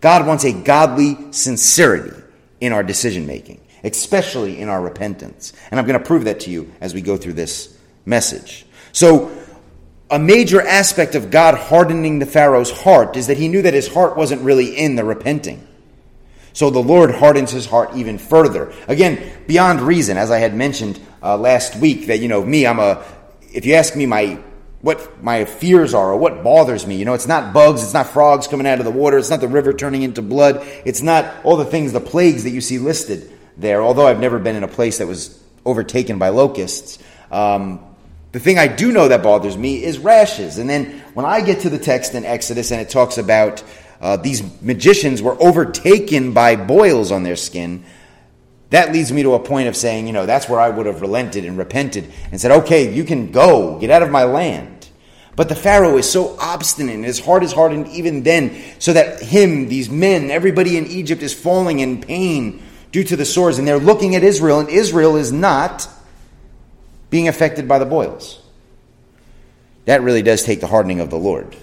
God 0.00 0.26
wants 0.26 0.44
a 0.44 0.52
godly 0.52 1.32
sincerity 1.32 2.16
in 2.60 2.72
our 2.72 2.82
decision 2.82 3.26
making, 3.26 3.60
especially 3.84 4.60
in 4.60 4.68
our 4.68 4.80
repentance. 4.80 5.52
And 5.70 5.78
I'm 5.78 5.86
going 5.86 5.98
to 5.98 6.04
prove 6.04 6.24
that 6.24 6.40
to 6.40 6.50
you 6.50 6.72
as 6.80 6.94
we 6.94 7.00
go 7.00 7.16
through 7.16 7.34
this 7.34 7.76
message. 8.04 8.66
So, 8.92 9.36
a 10.10 10.18
major 10.18 10.60
aspect 10.60 11.14
of 11.14 11.30
God 11.30 11.54
hardening 11.54 12.18
the 12.18 12.26
Pharaoh's 12.26 12.70
heart 12.70 13.16
is 13.16 13.28
that 13.28 13.38
he 13.38 13.48
knew 13.48 13.62
that 13.62 13.72
his 13.72 13.88
heart 13.88 14.14
wasn't 14.14 14.42
really 14.42 14.76
in 14.76 14.94
the 14.94 15.04
repenting. 15.04 15.66
So 16.52 16.68
the 16.68 16.82
Lord 16.82 17.14
hardens 17.14 17.50
his 17.50 17.64
heart 17.64 17.96
even 17.96 18.18
further. 18.18 18.72
Again, 18.88 19.32
beyond 19.46 19.80
reason, 19.80 20.18
as 20.18 20.30
I 20.30 20.38
had 20.38 20.54
mentioned 20.54 21.00
uh, 21.22 21.38
last 21.38 21.76
week, 21.76 22.08
that, 22.08 22.18
you 22.18 22.28
know, 22.28 22.44
me, 22.44 22.66
I'm 22.66 22.78
a, 22.78 23.02
if 23.54 23.66
you 23.66 23.74
ask 23.74 23.94
me 23.94 24.06
my, 24.06 24.38
what 24.80 25.22
my 25.22 25.44
fears 25.44 25.94
are 25.94 26.12
or 26.12 26.16
what 26.16 26.42
bothers 26.42 26.86
me, 26.86 26.96
you 26.96 27.04
know, 27.04 27.14
it's 27.14 27.28
not 27.28 27.52
bugs, 27.52 27.82
it's 27.82 27.94
not 27.94 28.08
frogs 28.08 28.46
coming 28.46 28.66
out 28.66 28.78
of 28.78 28.84
the 28.84 28.90
water, 28.90 29.18
it's 29.18 29.30
not 29.30 29.40
the 29.40 29.48
river 29.48 29.72
turning 29.72 30.02
into 30.02 30.22
blood, 30.22 30.66
it's 30.84 31.02
not 31.02 31.32
all 31.44 31.56
the 31.56 31.64
things, 31.64 31.92
the 31.92 32.00
plagues 32.00 32.44
that 32.44 32.50
you 32.50 32.60
see 32.60 32.78
listed 32.78 33.30
there, 33.56 33.82
although 33.82 34.06
I've 34.06 34.20
never 34.20 34.38
been 34.38 34.56
in 34.56 34.62
a 34.62 34.68
place 34.68 34.98
that 34.98 35.06
was 35.06 35.42
overtaken 35.64 36.18
by 36.18 36.30
locusts. 36.30 36.98
Um, 37.30 37.80
the 38.32 38.40
thing 38.40 38.58
I 38.58 38.66
do 38.66 38.92
know 38.92 39.08
that 39.08 39.22
bothers 39.22 39.56
me 39.56 39.84
is 39.84 39.98
rashes. 39.98 40.58
And 40.58 40.68
then 40.68 41.02
when 41.14 41.26
I 41.26 41.42
get 41.42 41.60
to 41.60 41.70
the 41.70 41.78
text 41.78 42.14
in 42.14 42.24
Exodus 42.24 42.70
and 42.70 42.80
it 42.80 42.88
talks 42.88 43.18
about 43.18 43.62
uh, 44.00 44.16
these 44.16 44.42
magicians 44.62 45.22
were 45.22 45.40
overtaken 45.40 46.32
by 46.32 46.56
boils 46.56 47.12
on 47.12 47.22
their 47.22 47.36
skin, 47.36 47.84
that 48.72 48.90
leads 48.90 49.12
me 49.12 49.22
to 49.22 49.34
a 49.34 49.38
point 49.38 49.68
of 49.68 49.76
saying, 49.76 50.06
you 50.06 50.14
know, 50.14 50.24
that's 50.24 50.48
where 50.48 50.58
I 50.58 50.70
would 50.70 50.86
have 50.86 51.02
relented 51.02 51.44
and 51.44 51.58
repented 51.58 52.10
and 52.30 52.40
said, 52.40 52.50
okay, 52.62 52.90
you 52.90 53.04
can 53.04 53.30
go, 53.30 53.78
get 53.78 53.90
out 53.90 54.02
of 54.02 54.10
my 54.10 54.24
land. 54.24 54.88
But 55.36 55.50
the 55.50 55.54
Pharaoh 55.54 55.98
is 55.98 56.10
so 56.10 56.38
obstinate, 56.40 57.04
his 57.04 57.20
heart 57.20 57.44
is 57.44 57.52
hardened 57.52 57.88
even 57.88 58.22
then, 58.22 58.56
so 58.78 58.94
that 58.94 59.20
him, 59.20 59.68
these 59.68 59.90
men, 59.90 60.30
everybody 60.30 60.78
in 60.78 60.86
Egypt 60.86 61.20
is 61.20 61.34
falling 61.34 61.80
in 61.80 62.00
pain 62.00 62.62
due 62.92 63.04
to 63.04 63.14
the 63.14 63.26
sores, 63.26 63.58
and 63.58 63.68
they're 63.68 63.78
looking 63.78 64.14
at 64.14 64.22
Israel, 64.22 64.60
and 64.60 64.70
Israel 64.70 65.16
is 65.16 65.32
not 65.32 65.86
being 67.10 67.28
affected 67.28 67.68
by 67.68 67.78
the 67.78 67.86
boils. 67.86 68.40
That 69.84 70.00
really 70.00 70.22
does 70.22 70.44
take 70.44 70.60
the 70.60 70.66
hardening 70.66 71.00
of 71.00 71.10
the 71.10 71.18
Lord, 71.18 71.54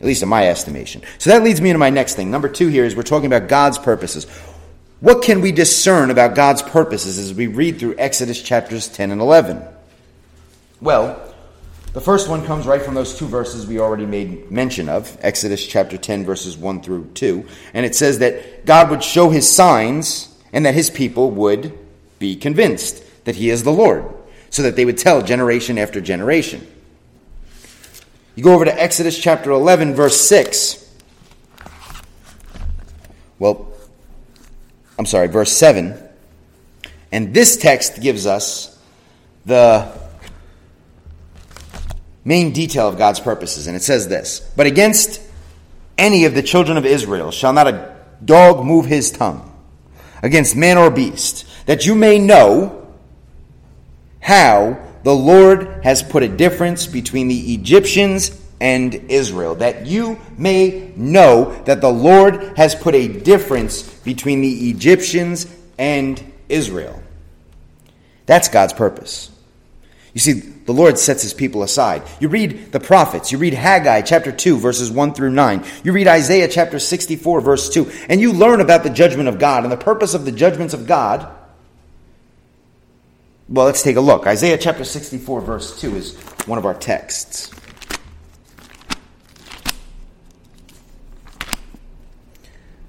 at 0.00 0.06
least 0.06 0.22
in 0.22 0.28
my 0.30 0.48
estimation. 0.48 1.02
So 1.18 1.28
that 1.30 1.42
leads 1.42 1.60
me 1.60 1.68
into 1.68 1.78
my 1.78 1.90
next 1.90 2.14
thing. 2.14 2.30
Number 2.30 2.48
two 2.48 2.68
here 2.68 2.86
is 2.86 2.96
we're 2.96 3.02
talking 3.02 3.26
about 3.26 3.46
God's 3.50 3.78
purposes. 3.78 4.26
What 5.04 5.20
can 5.20 5.42
we 5.42 5.52
discern 5.52 6.10
about 6.10 6.34
God's 6.34 6.62
purposes 6.62 7.18
as 7.18 7.34
we 7.34 7.46
read 7.46 7.78
through 7.78 7.96
Exodus 7.98 8.40
chapters 8.40 8.88
10 8.88 9.10
and 9.10 9.20
11? 9.20 9.62
Well, 10.80 11.34
the 11.92 12.00
first 12.00 12.30
one 12.30 12.46
comes 12.46 12.64
right 12.64 12.80
from 12.80 12.94
those 12.94 13.18
two 13.18 13.26
verses 13.26 13.66
we 13.66 13.78
already 13.78 14.06
made 14.06 14.50
mention 14.50 14.88
of, 14.88 15.14
Exodus 15.20 15.66
chapter 15.66 15.98
10, 15.98 16.24
verses 16.24 16.56
1 16.56 16.80
through 16.80 17.10
2. 17.12 17.46
And 17.74 17.84
it 17.84 17.94
says 17.94 18.20
that 18.20 18.64
God 18.64 18.88
would 18.88 19.04
show 19.04 19.28
his 19.28 19.46
signs 19.46 20.34
and 20.54 20.64
that 20.64 20.72
his 20.72 20.88
people 20.88 21.30
would 21.32 21.78
be 22.18 22.34
convinced 22.34 23.04
that 23.26 23.36
he 23.36 23.50
is 23.50 23.62
the 23.62 23.72
Lord 23.72 24.06
so 24.48 24.62
that 24.62 24.74
they 24.74 24.86
would 24.86 24.96
tell 24.96 25.20
generation 25.20 25.76
after 25.76 26.00
generation. 26.00 26.66
You 28.36 28.42
go 28.42 28.54
over 28.54 28.64
to 28.64 28.82
Exodus 28.82 29.18
chapter 29.18 29.50
11, 29.50 29.92
verse 29.92 30.18
6. 30.18 30.80
Well, 33.38 33.73
I'm 34.98 35.06
sorry, 35.06 35.28
verse 35.28 35.52
7. 35.52 35.98
And 37.10 37.34
this 37.34 37.56
text 37.56 38.00
gives 38.00 38.26
us 38.26 38.78
the 39.44 39.92
main 42.24 42.52
detail 42.52 42.88
of 42.88 42.98
God's 42.98 43.20
purposes. 43.20 43.66
And 43.66 43.76
it 43.76 43.82
says 43.82 44.08
this 44.08 44.40
But 44.56 44.66
against 44.66 45.20
any 45.98 46.24
of 46.24 46.34
the 46.34 46.42
children 46.42 46.76
of 46.76 46.86
Israel 46.86 47.30
shall 47.30 47.52
not 47.52 47.68
a 47.68 47.96
dog 48.24 48.64
move 48.64 48.86
his 48.86 49.10
tongue, 49.10 49.52
against 50.22 50.56
man 50.56 50.78
or 50.78 50.90
beast, 50.90 51.46
that 51.66 51.86
you 51.86 51.94
may 51.94 52.18
know 52.18 52.86
how 54.20 54.80
the 55.02 55.14
Lord 55.14 55.84
has 55.84 56.02
put 56.02 56.22
a 56.22 56.28
difference 56.28 56.86
between 56.86 57.28
the 57.28 57.54
Egyptians 57.54 58.40
and 58.60 58.94
Israel, 59.08 59.56
that 59.56 59.86
you 59.86 60.18
may 60.38 60.92
know 60.96 61.54
that 61.64 61.80
the 61.80 61.90
Lord 61.90 62.56
has 62.56 62.74
put 62.74 62.94
a 62.94 63.08
difference 63.08 63.82
between 63.82 64.40
the 64.40 64.70
Egyptians 64.70 65.52
and 65.78 66.22
Israel. 66.48 67.02
That's 68.26 68.48
God's 68.48 68.72
purpose. 68.72 69.30
You 70.14 70.20
see, 70.20 70.32
the 70.32 70.72
Lord 70.72 70.98
sets 70.98 71.22
his 71.22 71.34
people 71.34 71.62
aside. 71.62 72.02
You 72.20 72.28
read 72.28 72.72
the 72.72 72.80
prophets, 72.80 73.32
you 73.32 73.38
read 73.38 73.52
Haggai 73.54 74.02
chapter 74.02 74.30
2, 74.30 74.58
verses 74.58 74.90
1 74.90 75.14
through 75.14 75.30
9, 75.30 75.64
you 75.82 75.92
read 75.92 76.06
Isaiah 76.06 76.48
chapter 76.48 76.78
64, 76.78 77.40
verse 77.40 77.68
2, 77.68 77.90
and 78.08 78.20
you 78.20 78.32
learn 78.32 78.60
about 78.60 78.84
the 78.84 78.90
judgment 78.90 79.28
of 79.28 79.38
God 79.38 79.64
and 79.64 79.72
the 79.72 79.76
purpose 79.76 80.14
of 80.14 80.24
the 80.24 80.32
judgments 80.32 80.72
of 80.72 80.86
God 80.86 81.28
well, 83.48 83.66
let's 83.66 83.82
take 83.82 83.96
a 83.96 84.00
look. 84.00 84.26
Isaiah 84.26 84.56
chapter 84.56 84.84
64, 84.84 85.42
verse 85.42 85.78
2 85.80 85.96
is 85.96 86.16
one 86.46 86.58
of 86.58 86.64
our 86.64 86.74
texts. 86.74 87.50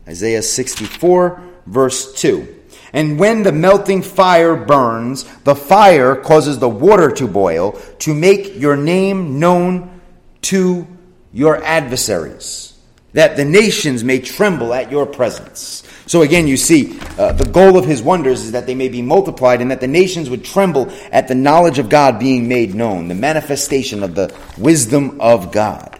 Isaiah 0.07 0.41
64, 0.41 1.41
verse 1.65 2.13
2. 2.21 2.55
And 2.93 3.19
when 3.19 3.43
the 3.43 3.51
melting 3.51 4.01
fire 4.01 4.55
burns, 4.55 5.23
the 5.43 5.55
fire 5.55 6.15
causes 6.15 6.59
the 6.59 6.69
water 6.69 7.11
to 7.11 7.27
boil, 7.27 7.73
to 7.99 8.13
make 8.13 8.55
your 8.55 8.77
name 8.77 9.37
known 9.39 9.99
to 10.43 10.87
your 11.33 11.61
adversaries, 11.63 12.79
that 13.11 13.35
the 13.35 13.43
nations 13.43 14.03
may 14.03 14.19
tremble 14.19 14.73
at 14.73 14.91
your 14.91 15.05
presence. 15.05 15.83
So 16.05 16.21
again, 16.21 16.47
you 16.47 16.55
see, 16.55 16.97
uh, 17.17 17.33
the 17.33 17.45
goal 17.45 17.77
of 17.77 17.83
his 17.83 18.01
wonders 18.01 18.43
is 18.43 18.53
that 18.53 18.65
they 18.65 18.75
may 18.75 18.87
be 18.87 19.01
multiplied 19.01 19.59
and 19.59 19.71
that 19.71 19.81
the 19.81 19.87
nations 19.87 20.29
would 20.29 20.45
tremble 20.45 20.89
at 21.11 21.27
the 21.27 21.35
knowledge 21.35 21.79
of 21.79 21.89
God 21.89 22.17
being 22.19 22.47
made 22.47 22.75
known, 22.75 23.09
the 23.09 23.15
manifestation 23.15 24.03
of 24.03 24.15
the 24.15 24.33
wisdom 24.57 25.19
of 25.19 25.51
God. 25.51 25.99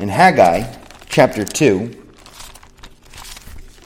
In 0.00 0.08
Haggai 0.08 0.74
chapter 1.08 1.44
2, 1.44 2.01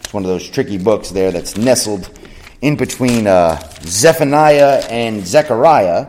it's 0.06 0.14
one 0.14 0.22
of 0.22 0.28
those 0.28 0.48
tricky 0.48 0.78
books 0.78 1.10
there 1.10 1.32
that's 1.32 1.56
nestled 1.56 2.16
in 2.62 2.76
between 2.76 3.26
uh, 3.26 3.60
Zephaniah 3.82 4.84
and 4.88 5.26
Zechariah. 5.26 6.06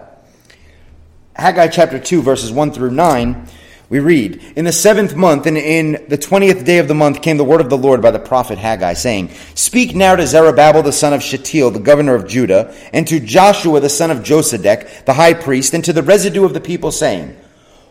Haggai 1.35 1.69
chapter 1.69 1.97
2, 1.97 2.21
verses 2.21 2.51
1 2.51 2.73
through 2.73 2.91
9 2.91 3.47
we 3.89 3.99
read, 3.99 4.53
In 4.55 4.65
the 4.65 4.71
seventh 4.71 5.15
month 5.15 5.47
and 5.47 5.57
in 5.57 6.05
the 6.09 6.17
twentieth 6.17 6.63
day 6.63 6.77
of 6.77 6.87
the 6.87 6.93
month 6.93 7.23
came 7.23 7.37
the 7.37 7.43
word 7.43 7.61
of 7.61 7.71
the 7.71 7.77
Lord 7.77 8.01
by 8.01 8.11
the 8.11 8.19
prophet 8.19 8.59
Haggai, 8.59 8.93
saying, 8.93 9.31
Speak 9.55 9.95
now 9.95 10.15
to 10.15 10.27
Zerubbabel 10.27 10.83
the 10.83 10.91
son 10.91 11.13
of 11.13 11.23
Shealtiel, 11.23 11.71
the 11.71 11.79
governor 11.79 12.13
of 12.13 12.27
Judah, 12.27 12.75
and 12.93 13.07
to 13.07 13.19
Joshua 13.19 13.79
the 13.79 13.89
son 13.89 14.11
of 14.11 14.19
Josedech, 14.19 15.05
the 15.05 15.13
high 15.13 15.33
priest, 15.33 15.73
and 15.73 15.83
to 15.85 15.93
the 15.93 16.03
residue 16.03 16.43
of 16.43 16.53
the 16.53 16.59
people, 16.59 16.91
saying, 16.91 17.35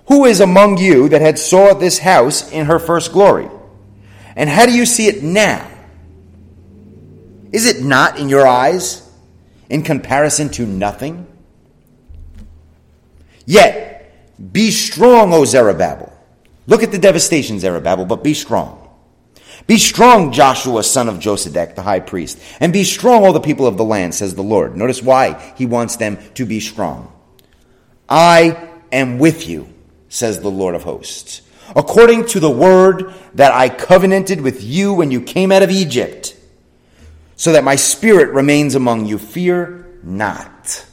Who 0.07 0.27
is 0.27 0.39
among 0.39 0.77
you 0.77 1.09
that 1.09 1.23
had 1.23 1.39
saw 1.39 1.75
this 1.75 1.99
house 1.99 2.49
in 2.53 2.67
her 2.67 2.79
first 2.79 3.11
glory? 3.11 3.49
And 4.37 4.51
how 4.51 4.67
do 4.67 4.73
you 4.73 4.87
see 4.87 5.09
it 5.09 5.25
now? 5.25 5.73
Is 7.53 7.67
it 7.67 7.83
not 7.83 8.19
in 8.19 8.29
your 8.29 8.47
eyes 8.47 9.09
in 9.69 9.83
comparison 9.83 10.49
to 10.51 10.67
nothing? 10.67 11.27
Yet, 13.45 14.53
be 14.53 14.71
strong, 14.71 15.33
O 15.33 15.45
Zerubbabel. 15.45 16.13
Look 16.67 16.83
at 16.83 16.91
the 16.91 16.99
devastation, 16.99 17.61
Zerubbabel, 17.61 18.05
but 18.05 18.25
be 18.25 18.35
strong. 18.35 18.83
Be 19.67 19.79
strong, 19.79 20.33
Joshua, 20.33 20.83
son 20.83 21.09
of 21.09 21.17
Josedech, 21.17 21.75
the 21.75 21.83
high 21.83 22.01
priest, 22.01 22.39
and 22.61 22.73
be 22.73 22.85
strong, 22.85 23.25
all 23.25 23.33
the 23.33 23.41
people 23.41 23.67
of 23.67 23.77
the 23.77 23.85
land, 23.85 24.15
says 24.15 24.35
the 24.35 24.43
Lord. 24.43 24.77
Notice 24.77 25.03
why 25.03 25.55
he 25.57 25.67
wants 25.67 25.97
them 25.97 26.19
to 26.35 26.45
be 26.45 26.61
strong. 26.61 27.13
I 28.09 28.69
am 28.93 29.19
with 29.19 29.49
you, 29.49 29.69
says 30.09 30.41
the 30.41 30.51
Lord 30.51 30.75
of 30.75 30.85
hosts, 30.85 31.43
according 31.75 32.27
to 32.27 32.41
the 32.41 32.51
word 32.51 33.13
that 33.35 33.53
I 33.53 33.69
covenanted 33.69 34.41
with 34.41 34.63
you 34.63 34.93
when 34.93 35.11
you 35.11 35.21
came 35.21 35.51
out 35.51 35.63
of 35.65 35.71
Egypt, 35.71 36.36
so 37.37 37.53
that 37.53 37.65
my 37.65 37.77
spirit 37.77 38.31
remains 38.31 38.75
among 38.75 39.07
you. 39.07 39.19
Fear 39.19 39.87
not. 40.03 40.85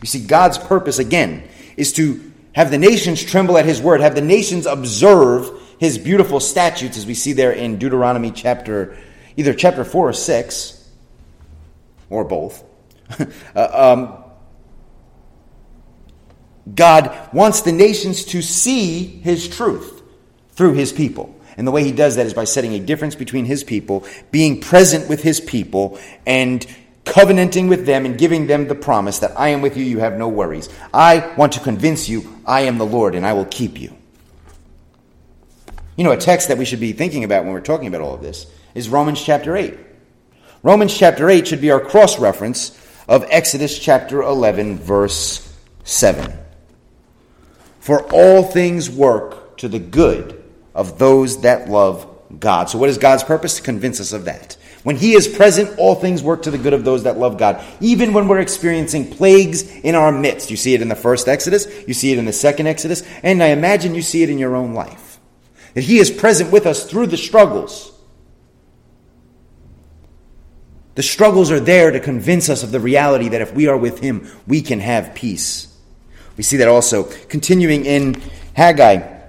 You 0.00 0.06
see, 0.06 0.24
God's 0.24 0.58
purpose, 0.58 0.98
again, 0.98 1.48
is 1.76 1.92
to 1.94 2.32
have 2.54 2.70
the 2.70 2.78
nations 2.78 3.22
tremble 3.22 3.56
at 3.56 3.64
his 3.64 3.80
word. 3.80 4.00
Have 4.00 4.14
the 4.14 4.20
nations 4.20 4.66
observe 4.66 5.50
his 5.78 5.98
beautiful 5.98 6.38
statutes, 6.38 6.96
as 6.96 7.06
we 7.06 7.14
see 7.14 7.32
there 7.32 7.52
in 7.52 7.78
Deuteronomy 7.78 8.30
chapter, 8.30 8.96
either 9.36 9.54
chapter 9.54 9.84
4 9.84 10.08
or 10.10 10.12
6, 10.12 10.90
or 12.10 12.24
both. 12.24 12.62
uh, 13.56 13.68
um, 13.72 14.24
God 16.72 17.30
wants 17.32 17.62
the 17.62 17.72
nations 17.72 18.26
to 18.26 18.42
see 18.42 19.04
his 19.04 19.48
truth 19.48 20.02
through 20.52 20.74
his 20.74 20.92
people. 20.92 21.34
And 21.56 21.66
the 21.66 21.70
way 21.70 21.84
he 21.84 21.92
does 21.92 22.16
that 22.16 22.26
is 22.26 22.34
by 22.34 22.44
setting 22.44 22.74
a 22.74 22.80
difference 22.80 23.14
between 23.14 23.44
his 23.44 23.64
people, 23.64 24.06
being 24.30 24.60
present 24.60 25.08
with 25.08 25.22
his 25.22 25.40
people, 25.40 25.98
and 26.26 26.66
covenanting 27.04 27.68
with 27.68 27.84
them 27.86 28.06
and 28.06 28.16
giving 28.16 28.46
them 28.46 28.68
the 28.68 28.74
promise 28.74 29.18
that 29.20 29.38
I 29.38 29.48
am 29.48 29.60
with 29.60 29.76
you, 29.76 29.84
you 29.84 29.98
have 29.98 30.16
no 30.16 30.28
worries. 30.28 30.68
I 30.94 31.32
want 31.36 31.52
to 31.52 31.60
convince 31.60 32.08
you 32.08 32.40
I 32.46 32.62
am 32.62 32.78
the 32.78 32.86
Lord 32.86 33.14
and 33.14 33.26
I 33.26 33.32
will 33.32 33.44
keep 33.44 33.80
you. 33.80 33.96
You 35.96 36.04
know, 36.04 36.12
a 36.12 36.16
text 36.16 36.48
that 36.48 36.58
we 36.58 36.64
should 36.64 36.80
be 36.80 36.92
thinking 36.92 37.24
about 37.24 37.44
when 37.44 37.52
we're 37.52 37.60
talking 37.60 37.88
about 37.88 38.00
all 38.00 38.14
of 38.14 38.22
this 38.22 38.46
is 38.74 38.88
Romans 38.88 39.22
chapter 39.22 39.56
8. 39.56 39.78
Romans 40.62 40.96
chapter 40.96 41.28
8 41.28 41.46
should 41.46 41.60
be 41.60 41.70
our 41.70 41.80
cross 41.80 42.18
reference 42.18 42.78
of 43.08 43.26
Exodus 43.28 43.78
chapter 43.78 44.22
11, 44.22 44.78
verse 44.78 45.54
7. 45.84 46.32
For 47.80 48.02
all 48.12 48.44
things 48.44 48.88
work 48.88 49.58
to 49.58 49.68
the 49.68 49.80
good 49.80 50.41
of 50.74 50.98
those 50.98 51.42
that 51.42 51.68
love 51.68 52.08
God. 52.38 52.70
So, 52.70 52.78
what 52.78 52.88
is 52.88 52.98
God's 52.98 53.24
purpose? 53.24 53.56
To 53.56 53.62
convince 53.62 54.00
us 54.00 54.12
of 54.12 54.24
that. 54.24 54.56
When 54.82 54.96
He 54.96 55.14
is 55.14 55.28
present, 55.28 55.78
all 55.78 55.94
things 55.94 56.22
work 56.22 56.42
to 56.42 56.50
the 56.50 56.58
good 56.58 56.72
of 56.72 56.84
those 56.84 57.04
that 57.04 57.18
love 57.18 57.38
God. 57.38 57.64
Even 57.80 58.12
when 58.12 58.26
we're 58.26 58.40
experiencing 58.40 59.10
plagues 59.10 59.62
in 59.62 59.94
our 59.94 60.10
midst. 60.10 60.50
You 60.50 60.56
see 60.56 60.74
it 60.74 60.82
in 60.82 60.88
the 60.88 60.96
first 60.96 61.28
Exodus, 61.28 61.66
you 61.86 61.94
see 61.94 62.12
it 62.12 62.18
in 62.18 62.24
the 62.24 62.32
second 62.32 62.66
Exodus, 62.66 63.02
and 63.22 63.42
I 63.42 63.48
imagine 63.48 63.94
you 63.94 64.02
see 64.02 64.22
it 64.22 64.30
in 64.30 64.38
your 64.38 64.56
own 64.56 64.74
life. 64.74 65.20
That 65.74 65.84
He 65.84 65.98
is 65.98 66.10
present 66.10 66.50
with 66.50 66.66
us 66.66 66.84
through 66.88 67.08
the 67.08 67.16
struggles. 67.16 67.90
The 70.94 71.02
struggles 71.02 71.50
are 71.50 71.60
there 71.60 71.90
to 71.90 72.00
convince 72.00 72.50
us 72.50 72.62
of 72.62 72.70
the 72.70 72.80
reality 72.80 73.30
that 73.30 73.40
if 73.40 73.54
we 73.54 73.66
are 73.66 73.78
with 73.78 74.00
Him, 74.00 74.28
we 74.46 74.60
can 74.60 74.80
have 74.80 75.14
peace. 75.14 75.68
We 76.36 76.42
see 76.42 76.58
that 76.58 76.68
also 76.68 77.04
continuing 77.28 77.86
in 77.86 78.20
Haggai, 78.54 79.21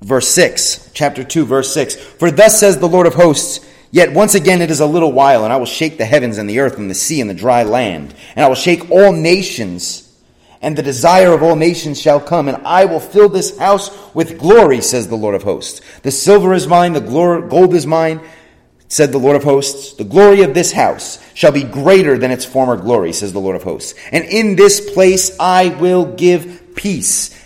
verse 0.00 0.28
6, 0.28 0.90
chapter 0.94 1.24
2, 1.24 1.44
verse 1.44 1.72
6. 1.72 1.96
For 1.96 2.30
thus 2.30 2.58
says 2.58 2.78
the 2.78 2.88
Lord 2.88 3.06
of 3.06 3.14
hosts, 3.14 3.66
Yet 3.92 4.12
once 4.12 4.34
again 4.34 4.62
it 4.62 4.70
is 4.70 4.80
a 4.80 4.86
little 4.86 5.12
while, 5.12 5.44
and 5.44 5.52
I 5.52 5.56
will 5.56 5.66
shake 5.66 5.98
the 5.98 6.04
heavens 6.04 6.38
and 6.38 6.48
the 6.48 6.60
earth 6.60 6.78
and 6.78 6.88
the 6.88 6.94
sea 6.94 7.20
and 7.20 7.28
the 7.28 7.34
dry 7.34 7.64
land, 7.64 8.14
and 8.36 8.44
I 8.44 8.48
will 8.48 8.54
shake 8.54 8.90
all 8.90 9.12
nations, 9.12 10.06
and 10.62 10.78
the 10.78 10.82
desire 10.82 11.32
of 11.32 11.42
all 11.42 11.56
nations 11.56 12.00
shall 12.00 12.20
come, 12.20 12.46
and 12.46 12.58
I 12.64 12.84
will 12.84 13.00
fill 13.00 13.28
this 13.28 13.58
house 13.58 13.90
with 14.14 14.38
glory, 14.38 14.80
says 14.80 15.08
the 15.08 15.16
Lord 15.16 15.34
of 15.34 15.42
hosts. 15.42 15.80
The 16.02 16.12
silver 16.12 16.54
is 16.54 16.68
mine, 16.68 16.92
the 16.92 17.00
gold 17.00 17.74
is 17.74 17.86
mine, 17.86 18.20
said 18.86 19.10
the 19.10 19.18
Lord 19.18 19.36
of 19.36 19.42
hosts. 19.42 19.94
The 19.94 20.04
glory 20.04 20.42
of 20.42 20.54
this 20.54 20.70
house 20.70 21.18
shall 21.34 21.52
be 21.52 21.64
greater 21.64 22.16
than 22.16 22.30
its 22.30 22.44
former 22.44 22.76
glory, 22.76 23.12
says 23.12 23.32
the 23.32 23.40
Lord 23.40 23.56
of 23.56 23.64
hosts. 23.64 23.98
And 24.12 24.24
in 24.24 24.54
this 24.54 24.92
place 24.92 25.36
I 25.40 25.68
will 25.80 26.14
give 26.14 26.76
peace 26.76 27.39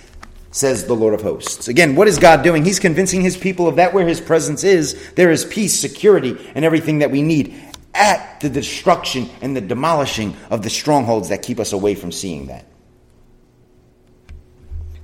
says 0.55 0.85
the 0.85 0.95
Lord 0.95 1.15
of 1.15 1.23
hosts. 1.23 1.67
Again, 1.67 1.97
what 1.97 2.07
is 2.07 2.21
God 2.21 2.45
doing? 2.45 2.65
He's 2.65 2.79
convincing 2.79 3.23
his 3.23 3.37
people 3.37 3.67
of 3.67 3.75
that 3.77 3.93
where 3.93 4.07
his 4.07 4.21
presence 4.21 4.63
is, 4.63 5.13
there 5.15 5.33
is 5.33 5.45
peace, 5.45 5.79
security, 5.79 6.39
and 6.55 6.65
everything 6.65 7.01
that 7.01 7.11
we 7.11 7.23
need 7.23 7.61
at 7.93 8.39
the 8.39 8.49
destruction 8.49 9.29
and 9.43 9.57
the 9.57 9.61
demolishing 9.61 10.37
of 10.51 10.63
the 10.63 10.71
strongholds 10.71 11.31
that 11.31 11.43
keep 11.43 11.59
us 11.59 11.73
away 11.73 11.97
from 11.97 12.13
seeing 12.13 12.47
that. 12.47 12.67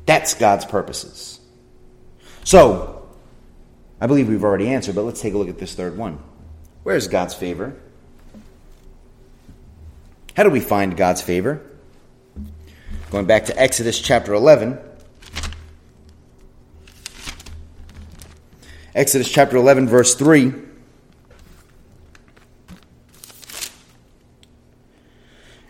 That's 0.06 0.34
God's 0.34 0.64
purposes. 0.64 1.40
So, 2.44 3.08
I 4.00 4.06
believe 4.06 4.28
we've 4.28 4.44
already 4.44 4.68
answered, 4.68 4.94
but 4.94 5.02
let's 5.02 5.20
take 5.20 5.34
a 5.34 5.38
look 5.38 5.48
at 5.48 5.58
this 5.58 5.74
third 5.74 5.98
one. 5.98 6.20
Where's 6.84 7.08
God's 7.08 7.34
favor? 7.34 7.76
How 10.36 10.44
do 10.44 10.50
we 10.50 10.60
find 10.60 10.96
God's 10.96 11.22
favor? 11.22 11.60
Going 13.10 13.26
back 13.26 13.46
to 13.46 13.60
Exodus 13.60 14.00
chapter 14.00 14.32
11, 14.32 14.78
Exodus 18.94 19.30
chapter 19.30 19.56
11, 19.56 19.88
verse 19.88 20.14
3. 20.14 20.52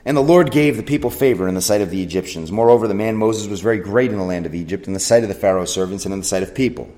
And 0.04 0.16
the 0.16 0.22
Lord 0.22 0.50
gave 0.50 0.76
the 0.76 0.82
people 0.82 1.10
favor 1.10 1.46
in 1.46 1.54
the 1.54 1.60
sight 1.60 1.82
of 1.82 1.90
the 1.90 2.02
Egyptians. 2.02 2.50
Moreover, 2.50 2.88
the 2.88 2.94
man 2.94 3.16
Moses 3.16 3.46
was 3.46 3.60
very 3.60 3.78
great 3.78 4.10
in 4.10 4.16
the 4.16 4.24
land 4.24 4.46
of 4.46 4.54
Egypt, 4.54 4.86
in 4.86 4.94
the 4.94 5.00
sight 5.00 5.22
of 5.22 5.28
the 5.28 5.34
Pharaoh's 5.34 5.72
servants, 5.72 6.04
and 6.04 6.14
in 6.14 6.20
the 6.20 6.26
sight 6.26 6.42
of 6.42 6.54
people. 6.54 6.90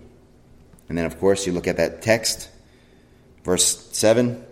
And 0.88 0.96
then, 0.96 1.04
of 1.04 1.18
course, 1.18 1.46
you 1.46 1.52
look 1.52 1.66
at 1.66 1.78
that 1.78 2.02
text, 2.02 2.48
verse 3.44 3.88
7 3.92 4.46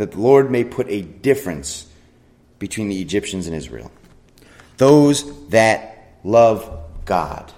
that 0.00 0.12
the 0.12 0.18
Lord 0.20 0.50
may 0.50 0.64
put 0.64 0.88
a 0.88 1.02
difference 1.02 1.86
between 2.58 2.88
the 2.88 3.02
Egyptians 3.02 3.46
and 3.46 3.54
Israel. 3.54 3.92
Those 4.78 5.48
that 5.48 6.16
love 6.24 6.84
God. 7.04 7.52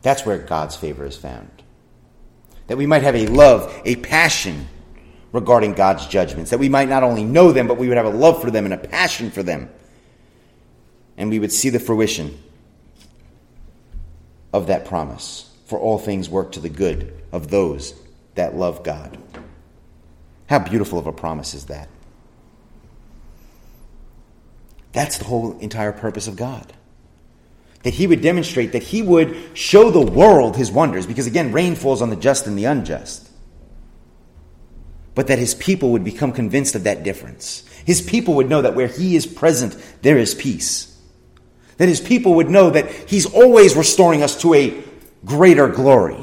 That's 0.00 0.24
where 0.24 0.38
God's 0.38 0.76
favor 0.76 1.04
is 1.04 1.14
found 1.14 1.57
that 2.68 2.76
we 2.76 2.86
might 2.86 3.02
have 3.02 3.16
a 3.16 3.26
love, 3.26 3.82
a 3.84 3.96
passion 3.96 4.68
regarding 5.32 5.72
God's 5.74 6.06
judgments, 6.06 6.50
that 6.50 6.58
we 6.58 6.68
might 6.68 6.88
not 6.88 7.02
only 7.02 7.24
know 7.24 7.50
them, 7.50 7.66
but 7.66 7.76
we 7.76 7.88
would 7.88 7.96
have 7.96 8.06
a 8.06 8.10
love 8.10 8.40
for 8.40 8.50
them 8.50 8.64
and 8.64 8.72
a 8.72 8.78
passion 8.78 9.30
for 9.30 9.42
them. 9.42 9.68
And 11.16 11.30
we 11.30 11.38
would 11.38 11.52
see 11.52 11.70
the 11.70 11.80
fruition 11.80 12.40
of 14.52 14.68
that 14.68 14.84
promise. 14.84 15.44
For 15.66 15.78
all 15.78 15.98
things 15.98 16.30
work 16.30 16.52
to 16.52 16.60
the 16.60 16.70
good 16.70 17.12
of 17.30 17.50
those 17.50 17.94
that 18.36 18.56
love 18.56 18.82
God. 18.82 19.18
How 20.46 20.60
beautiful 20.60 20.98
of 20.98 21.06
a 21.06 21.12
promise 21.12 21.52
is 21.52 21.66
that? 21.66 21.88
That's 24.92 25.18
the 25.18 25.24
whole 25.24 25.58
entire 25.58 25.92
purpose 25.92 26.26
of 26.26 26.36
God 26.36 26.72
that 27.82 27.94
he 27.94 28.06
would 28.06 28.20
demonstrate, 28.20 28.72
that 28.72 28.82
he 28.82 29.02
would 29.02 29.36
show 29.54 29.90
the 29.90 30.00
world 30.00 30.56
his 30.56 30.70
wonders, 30.70 31.06
because 31.06 31.26
again, 31.26 31.52
rain 31.52 31.74
falls 31.74 32.02
on 32.02 32.10
the 32.10 32.16
just 32.16 32.46
and 32.46 32.58
the 32.58 32.64
unjust. 32.64 33.28
But 35.14 35.28
that 35.28 35.38
his 35.38 35.54
people 35.54 35.92
would 35.92 36.04
become 36.04 36.32
convinced 36.32 36.74
of 36.74 36.84
that 36.84 37.02
difference. 37.02 37.64
His 37.84 38.02
people 38.02 38.34
would 38.34 38.48
know 38.48 38.62
that 38.62 38.74
where 38.74 38.88
he 38.88 39.16
is 39.16 39.26
present, 39.26 39.76
there 40.02 40.18
is 40.18 40.34
peace. 40.34 40.96
That 41.78 41.88
his 41.88 42.00
people 42.00 42.34
would 42.34 42.50
know 42.50 42.70
that 42.70 42.90
he's 42.90 43.26
always 43.26 43.76
restoring 43.76 44.22
us 44.22 44.40
to 44.42 44.54
a 44.54 44.82
greater 45.24 45.68
glory. 45.68 46.18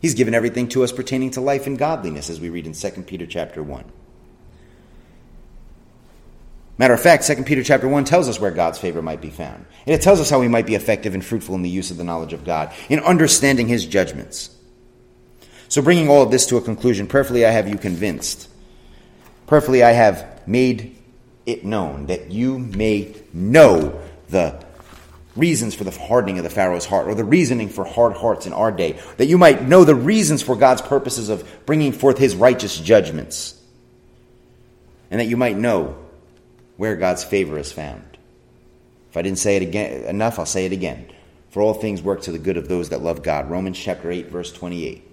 He's 0.00 0.14
given 0.14 0.34
everything 0.34 0.68
to 0.68 0.84
us 0.84 0.92
pertaining 0.92 1.32
to 1.32 1.40
life 1.40 1.66
and 1.66 1.78
godliness, 1.78 2.30
as 2.30 2.40
we 2.40 2.50
read 2.50 2.66
in 2.66 2.72
2 2.72 2.90
Peter 3.02 3.26
chapter 3.26 3.62
1. 3.62 3.84
Matter 6.78 6.94
of 6.94 7.00
fact, 7.00 7.26
2 7.26 7.42
Peter 7.42 7.64
chapter 7.64 7.88
1 7.88 8.04
tells 8.04 8.28
us 8.28 8.38
where 8.38 8.52
God's 8.52 8.78
favor 8.78 9.02
might 9.02 9.20
be 9.20 9.30
found. 9.30 9.66
And 9.84 9.94
it 9.94 10.00
tells 10.00 10.20
us 10.20 10.30
how 10.30 10.38
we 10.38 10.46
might 10.46 10.66
be 10.66 10.76
effective 10.76 11.12
and 11.12 11.24
fruitful 11.24 11.56
in 11.56 11.62
the 11.62 11.68
use 11.68 11.90
of 11.90 11.96
the 11.96 12.04
knowledge 12.04 12.32
of 12.32 12.44
God, 12.44 12.72
in 12.88 13.00
understanding 13.00 13.66
his 13.66 13.84
judgments. 13.84 14.50
So, 15.68 15.82
bringing 15.82 16.08
all 16.08 16.22
of 16.22 16.30
this 16.30 16.46
to 16.46 16.56
a 16.56 16.62
conclusion, 16.62 17.08
prayerfully 17.08 17.44
I 17.44 17.50
have 17.50 17.68
you 17.68 17.76
convinced. 17.76 18.48
Prayerfully 19.48 19.82
I 19.82 19.90
have 19.90 20.46
made 20.46 20.96
it 21.46 21.64
known 21.64 22.06
that 22.06 22.30
you 22.30 22.58
may 22.58 23.14
know 23.32 24.00
the 24.28 24.64
reasons 25.34 25.74
for 25.74 25.84
the 25.84 25.90
hardening 25.90 26.38
of 26.38 26.44
the 26.44 26.50
Pharaoh's 26.50 26.86
heart, 26.86 27.08
or 27.08 27.14
the 27.16 27.24
reasoning 27.24 27.68
for 27.68 27.84
hard 27.84 28.12
hearts 28.12 28.46
in 28.46 28.52
our 28.52 28.70
day, 28.70 28.98
that 29.16 29.26
you 29.26 29.36
might 29.36 29.66
know 29.66 29.82
the 29.84 29.94
reasons 29.96 30.42
for 30.42 30.54
God's 30.54 30.82
purposes 30.82 31.28
of 31.28 31.48
bringing 31.66 31.92
forth 31.92 32.18
his 32.18 32.36
righteous 32.36 32.78
judgments, 32.78 33.60
and 35.10 35.20
that 35.20 35.26
you 35.26 35.36
might 35.36 35.56
know 35.56 35.96
where 36.78 36.96
God's 36.96 37.24
favor 37.24 37.58
is 37.58 37.70
found. 37.70 38.16
If 39.10 39.16
I 39.16 39.22
didn't 39.22 39.38
say 39.38 39.56
it 39.56 39.62
again 39.62 40.04
enough, 40.04 40.38
I'll 40.38 40.46
say 40.46 40.64
it 40.64 40.72
again. 40.72 41.12
For 41.50 41.60
all 41.60 41.74
things 41.74 42.00
work 42.00 42.22
to 42.22 42.32
the 42.32 42.38
good 42.38 42.56
of 42.56 42.68
those 42.68 42.88
that 42.90 43.02
love 43.02 43.22
God. 43.22 43.50
Romans 43.50 43.78
chapter 43.78 44.10
8 44.10 44.28
verse 44.28 44.52
28. 44.52 45.04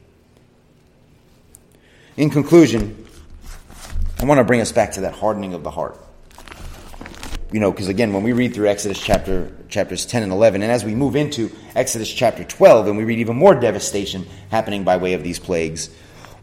In 2.17 2.29
conclusion, 2.29 3.05
I 4.19 4.25
want 4.25 4.37
to 4.37 4.43
bring 4.43 4.61
us 4.61 4.71
back 4.71 4.93
to 4.93 5.01
that 5.01 5.15
hardening 5.15 5.53
of 5.53 5.63
the 5.63 5.71
heart. 5.71 5.99
You 7.51 7.59
know, 7.59 7.71
because 7.71 7.89
again, 7.89 8.13
when 8.13 8.23
we 8.23 8.33
read 8.33 8.53
through 8.53 8.67
Exodus 8.67 9.01
chapter 9.01 9.51
chapters 9.67 10.05
10 10.05 10.23
and 10.23 10.31
11, 10.31 10.61
and 10.61 10.71
as 10.71 10.85
we 10.85 10.93
move 10.93 11.15
into 11.15 11.51
Exodus 11.75 12.11
chapter 12.11 12.43
12, 12.43 12.87
and 12.87 12.97
we 12.97 13.03
read 13.03 13.19
even 13.19 13.35
more 13.35 13.55
devastation 13.55 14.25
happening 14.49 14.83
by 14.83 14.97
way 14.97 15.13
of 15.13 15.23
these 15.23 15.39
plagues, 15.39 15.89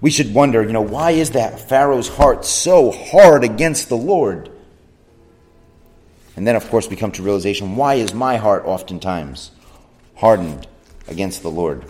we 0.00 0.11
should 0.11 0.35
wonder, 0.35 0.62
you 0.62 0.72
know, 0.72 0.82
why 0.82 1.12
is 1.12 1.30
that 1.30 1.68
Pharaoh's 1.68 2.08
heart 2.08 2.44
so 2.44 2.90
hard 2.90 3.44
against 3.44 3.88
the 3.88 3.96
Lord? 3.96 4.51
And 6.36 6.46
then, 6.46 6.56
of 6.56 6.68
course, 6.70 6.88
we 6.88 6.96
come 6.96 7.12
to 7.12 7.22
realization 7.22 7.76
why 7.76 7.94
is 7.94 8.14
my 8.14 8.36
heart 8.36 8.64
oftentimes 8.64 9.50
hardened 10.16 10.66
against 11.08 11.42
the 11.42 11.50
Lord? 11.50 11.84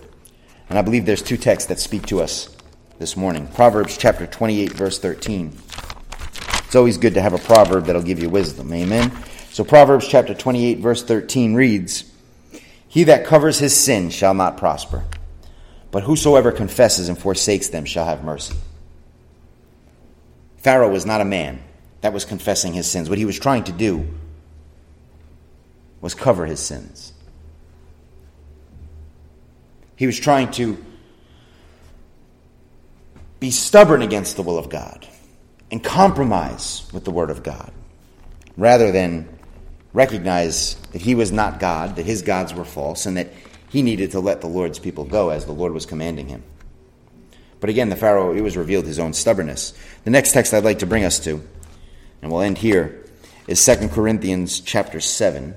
And 0.69 0.79
I 0.79 0.83
believe 0.83 1.07
there's 1.07 1.23
two 1.23 1.37
texts 1.37 1.69
that 1.69 1.79
speak 1.79 2.07
to 2.07 2.21
us 2.21 2.55
this 2.99 3.17
morning 3.17 3.47
Proverbs 3.49 3.97
chapter 3.97 4.27
28, 4.27 4.73
verse 4.73 4.99
13. 4.99 5.57
It's 6.65 6.75
always 6.75 6.97
good 6.97 7.15
to 7.15 7.21
have 7.21 7.35
a 7.35 7.39
proverb 7.39 7.87
that'll 7.87 8.03
give 8.03 8.21
you 8.21 8.31
wisdom. 8.31 8.73
Amen. 8.73 9.13
So, 9.51 9.65
Proverbs 9.65 10.09
chapter 10.09 10.35
28, 10.35 10.79
verse 10.79 11.05
13 11.05 11.55
reads 11.55 12.11
He 12.89 13.05
that 13.05 13.27
covers 13.27 13.59
his 13.59 13.79
sin 13.79 14.11
shall 14.11 14.35
not 14.35 14.57
prosper, 14.57 15.05
but 15.91 16.05
whosoever 16.05 16.51
confesses 16.51 17.09
and 17.09 17.19
forsakes 17.19 17.69
them 17.69 17.85
shall 17.85 18.07
have 18.07 18.25
mercy. 18.25 18.55
Pharaoh 20.57 20.91
was 20.91 21.05
not 21.05 21.21
a 21.21 21.25
man 21.27 21.63
that 22.01 22.13
was 22.13 22.25
confessing 22.25 22.73
his 22.73 22.91
sins. 22.91 23.09
What 23.09 23.19
he 23.19 23.25
was 23.25 23.39
trying 23.39 23.65
to 23.65 23.73
do 23.73 24.09
was 26.03 26.15
cover 26.15 26.45
his 26.45 26.61
sins. 26.61 27.15
He 29.97 30.05
was 30.05 30.21
trying 30.21 30.51
to 30.53 30.77
be 33.41 33.51
stubborn 33.51 34.03
against 34.03 34.37
the 34.37 34.43
will 34.43 34.59
of 34.59 34.69
God. 34.69 35.09
and 35.73 35.83
compromise 35.83 36.87
with 36.93 37.05
the 37.05 37.11
Word 37.11 37.31
of 37.31 37.43
God 37.43 37.73
rather 38.59 38.93
than 38.93 39.27
recognize 39.95 40.75
that 40.93 41.01
he 41.01 41.15
was 41.15 41.33
not 41.33 41.59
God, 41.59 41.97
that 41.97 42.05
his 42.05 42.21
gods 42.21 42.53
were 42.53 42.65
false, 42.65 43.07
and 43.07 43.17
that 43.17 43.33
he 43.71 43.81
needed 43.81 44.11
to 44.11 44.21
let 44.21 44.43
the 44.43 44.47
Lord's 44.47 44.79
people 44.79 45.05
go 45.05 45.31
as 45.31 45.47
the 45.47 45.53
Lord 45.53 45.73
was 45.73 45.87
commanding 45.87 46.29
him. 46.29 46.43
But 47.59 47.71
again, 47.71 47.89
the 47.89 47.97
Pharaoh, 47.97 48.35
it 48.35 48.43
was 48.43 48.57
revealed 48.57 48.85
his 48.85 48.99
own 48.99 49.15
stubbornness. 49.15 49.73
The 50.05 50.11
next 50.11 50.33
text 50.33 50.53
I'd 50.53 50.65
like 50.65 50.81
to 50.81 50.87
bring 50.87 51.05
us 51.05 51.19
to, 51.21 51.43
and 52.21 52.31
we'll 52.31 52.43
end 52.43 52.59
here, 52.59 53.07
is 53.49 53.65
2 53.65 53.89
Corinthians 53.89 54.61
chapter 54.61 55.01
7. 55.01 55.55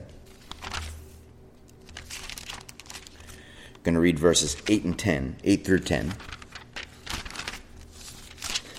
Going 3.86 3.96
to 3.96 4.02
read 4.02 4.18
verses 4.18 4.58
8 4.68 4.84
and 4.84 4.98
10, 5.00 5.38
8 5.44 5.64
through 5.64 5.80
10. 5.80 6.14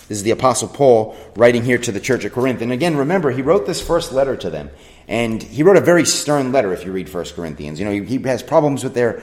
This 0.09 0.19
is 0.19 0.23
the 0.25 0.33
Apostle 0.33 0.69
Paul 0.69 1.17
writing 1.37 1.65
here 1.65 1.79
to 1.79 1.93
the 1.93 2.01
church 2.01 2.25
at 2.25 2.33
Corinth. 2.33 2.61
And 2.61 2.73
again, 2.73 2.97
remember, 2.97 3.31
he 3.31 3.41
wrote 3.41 3.67
this 3.67 3.81
first 3.81 4.13
letter 4.13 4.37
to 4.37 4.51
them. 4.51 4.71
And 5.09 5.41
he 5.41 5.63
wrote 5.63 5.77
a 5.77 5.81
very 5.81 6.05
stern 6.05 6.51
letter 6.51 6.73
if 6.73 6.85
you 6.85 6.91
read 6.91 7.13
1 7.13 7.25
Corinthians. 7.37 7.79
You 7.79 7.87
know, 7.87 7.93
he, 7.93 8.19
has 8.25 8.43
problems 8.43 8.83
with 8.83 8.95
their. 8.95 9.23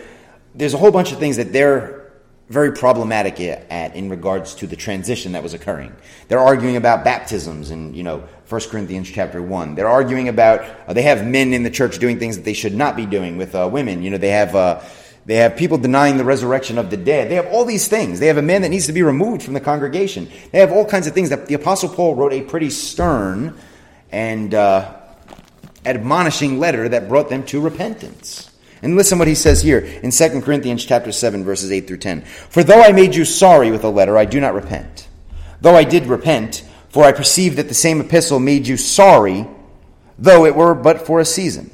There's 0.55 0.73
a 0.73 0.77
whole 0.77 0.91
bunch 0.91 1.11
of 1.11 1.19
things 1.19 1.35
that 1.35 1.51
they're 1.51 2.11
very 2.47 2.71
problematic 2.71 3.41
at 3.41 3.95
in 3.95 4.09
regards 4.09 4.55
to 4.55 4.67
the 4.67 4.75
transition 4.75 5.33
that 5.33 5.43
was 5.43 5.53
occurring. 5.53 5.93
They're 6.29 6.39
arguing 6.39 6.77
about 6.77 7.03
baptisms 7.03 7.71
in, 7.71 7.93
you 7.93 8.03
know, 8.03 8.23
1 8.47 8.61
Corinthians 8.69 9.09
chapter 9.09 9.41
1. 9.41 9.75
They're 9.75 9.87
arguing 9.87 10.29
about, 10.29 10.61
uh, 10.87 10.93
they 10.93 11.01
have 11.03 11.25
men 11.25 11.53
in 11.53 11.63
the 11.63 11.69
church 11.69 11.99
doing 11.99 12.19
things 12.19 12.37
that 12.37 12.43
they 12.45 12.53
should 12.53 12.75
not 12.75 12.95
be 12.95 13.05
doing 13.05 13.37
with 13.37 13.55
uh, 13.55 13.67
women. 13.69 14.01
You 14.01 14.11
know, 14.11 14.17
they 14.17 14.29
have. 14.29 14.55
Uh, 14.55 14.81
they 15.25 15.35
have 15.35 15.55
people 15.55 15.77
denying 15.77 16.17
the 16.17 16.25
resurrection 16.25 16.77
of 16.77 16.89
the 16.89 16.97
dead. 16.97 17.29
They 17.29 17.35
have 17.35 17.47
all 17.47 17.63
these 17.63 17.87
things. 17.87 18.19
They 18.19 18.27
have 18.27 18.37
a 18.37 18.41
man 18.41 18.61
that 18.63 18.69
needs 18.69 18.87
to 18.87 18.93
be 18.93 19.03
removed 19.03 19.43
from 19.43 19.53
the 19.53 19.61
congregation. 19.61 20.29
They 20.51 20.59
have 20.59 20.71
all 20.71 20.85
kinds 20.85 21.07
of 21.07 21.13
things 21.13 21.29
that 21.29 21.47
the 21.47 21.53
Apostle 21.53 21.89
Paul 21.89 22.15
wrote 22.15 22.33
a 22.33 22.41
pretty 22.41 22.69
stern 22.69 23.57
and 24.11 24.53
uh, 24.53 24.95
admonishing 25.85 26.59
letter 26.59 26.89
that 26.89 27.07
brought 27.07 27.29
them 27.29 27.45
to 27.47 27.61
repentance. 27.61 28.51
And 28.81 28.97
listen 28.97 29.17
what 29.17 29.29
he 29.29 29.35
says 29.35 29.61
here 29.61 29.79
in 29.79 30.11
2 30.11 30.41
Corinthians 30.41 30.85
chapter 30.85 31.13
7 31.13 31.45
verses 31.45 31.71
8 31.71 31.87
through 31.87 31.97
10. 31.97 32.21
For 32.23 32.63
though 32.63 32.81
I 32.81 32.91
made 32.91 33.15
you 33.15 33.23
sorry 33.23 33.71
with 33.71 33.85
a 33.85 33.89
letter, 33.89 34.17
I 34.17 34.25
do 34.25 34.41
not 34.41 34.53
repent. 34.53 35.07
Though 35.61 35.75
I 35.75 35.85
did 35.85 36.07
repent, 36.07 36.65
for 36.89 37.05
I 37.05 37.13
perceive 37.13 37.55
that 37.55 37.69
the 37.69 37.73
same 37.73 38.01
epistle 38.01 38.39
made 38.39 38.67
you 38.67 38.75
sorry, 38.75 39.47
though 40.19 40.45
it 40.45 40.55
were 40.55 40.75
but 40.75 41.07
for 41.07 41.21
a 41.21 41.25
season. 41.25 41.71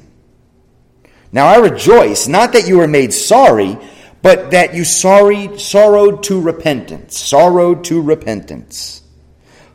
Now 1.32 1.46
I 1.46 1.58
rejoice, 1.58 2.26
not 2.26 2.52
that 2.52 2.66
you 2.66 2.78
were 2.78 2.88
made 2.88 3.12
sorry, 3.12 3.78
but 4.22 4.50
that 4.50 4.74
you 4.74 4.84
sorry, 4.84 5.58
sorrowed 5.58 6.22
to 6.24 6.40
repentance, 6.40 7.18
sorrowed 7.18 7.84
to 7.84 8.00
repentance. 8.00 9.02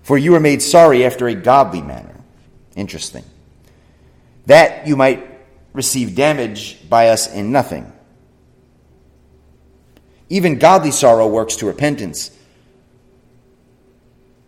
For 0.04 0.18
you 0.18 0.34
were 0.34 0.40
made 0.40 0.62
sorry 0.62 1.06
after 1.06 1.28
a 1.28 1.34
godly 1.34 1.82
manner. 1.82 2.16
Interesting. 2.76 3.24
That 4.46 4.86
you 4.86 4.96
might 4.96 5.28
receive 5.74 6.16
damage 6.16 6.88
by 6.90 7.10
us 7.10 7.32
in 7.32 7.52
nothing. 7.52 7.92
Even 10.30 10.60
godly 10.60 10.92
sorrow 10.92 11.28
works 11.28 11.56
to 11.58 11.66
repentance, 11.66 12.32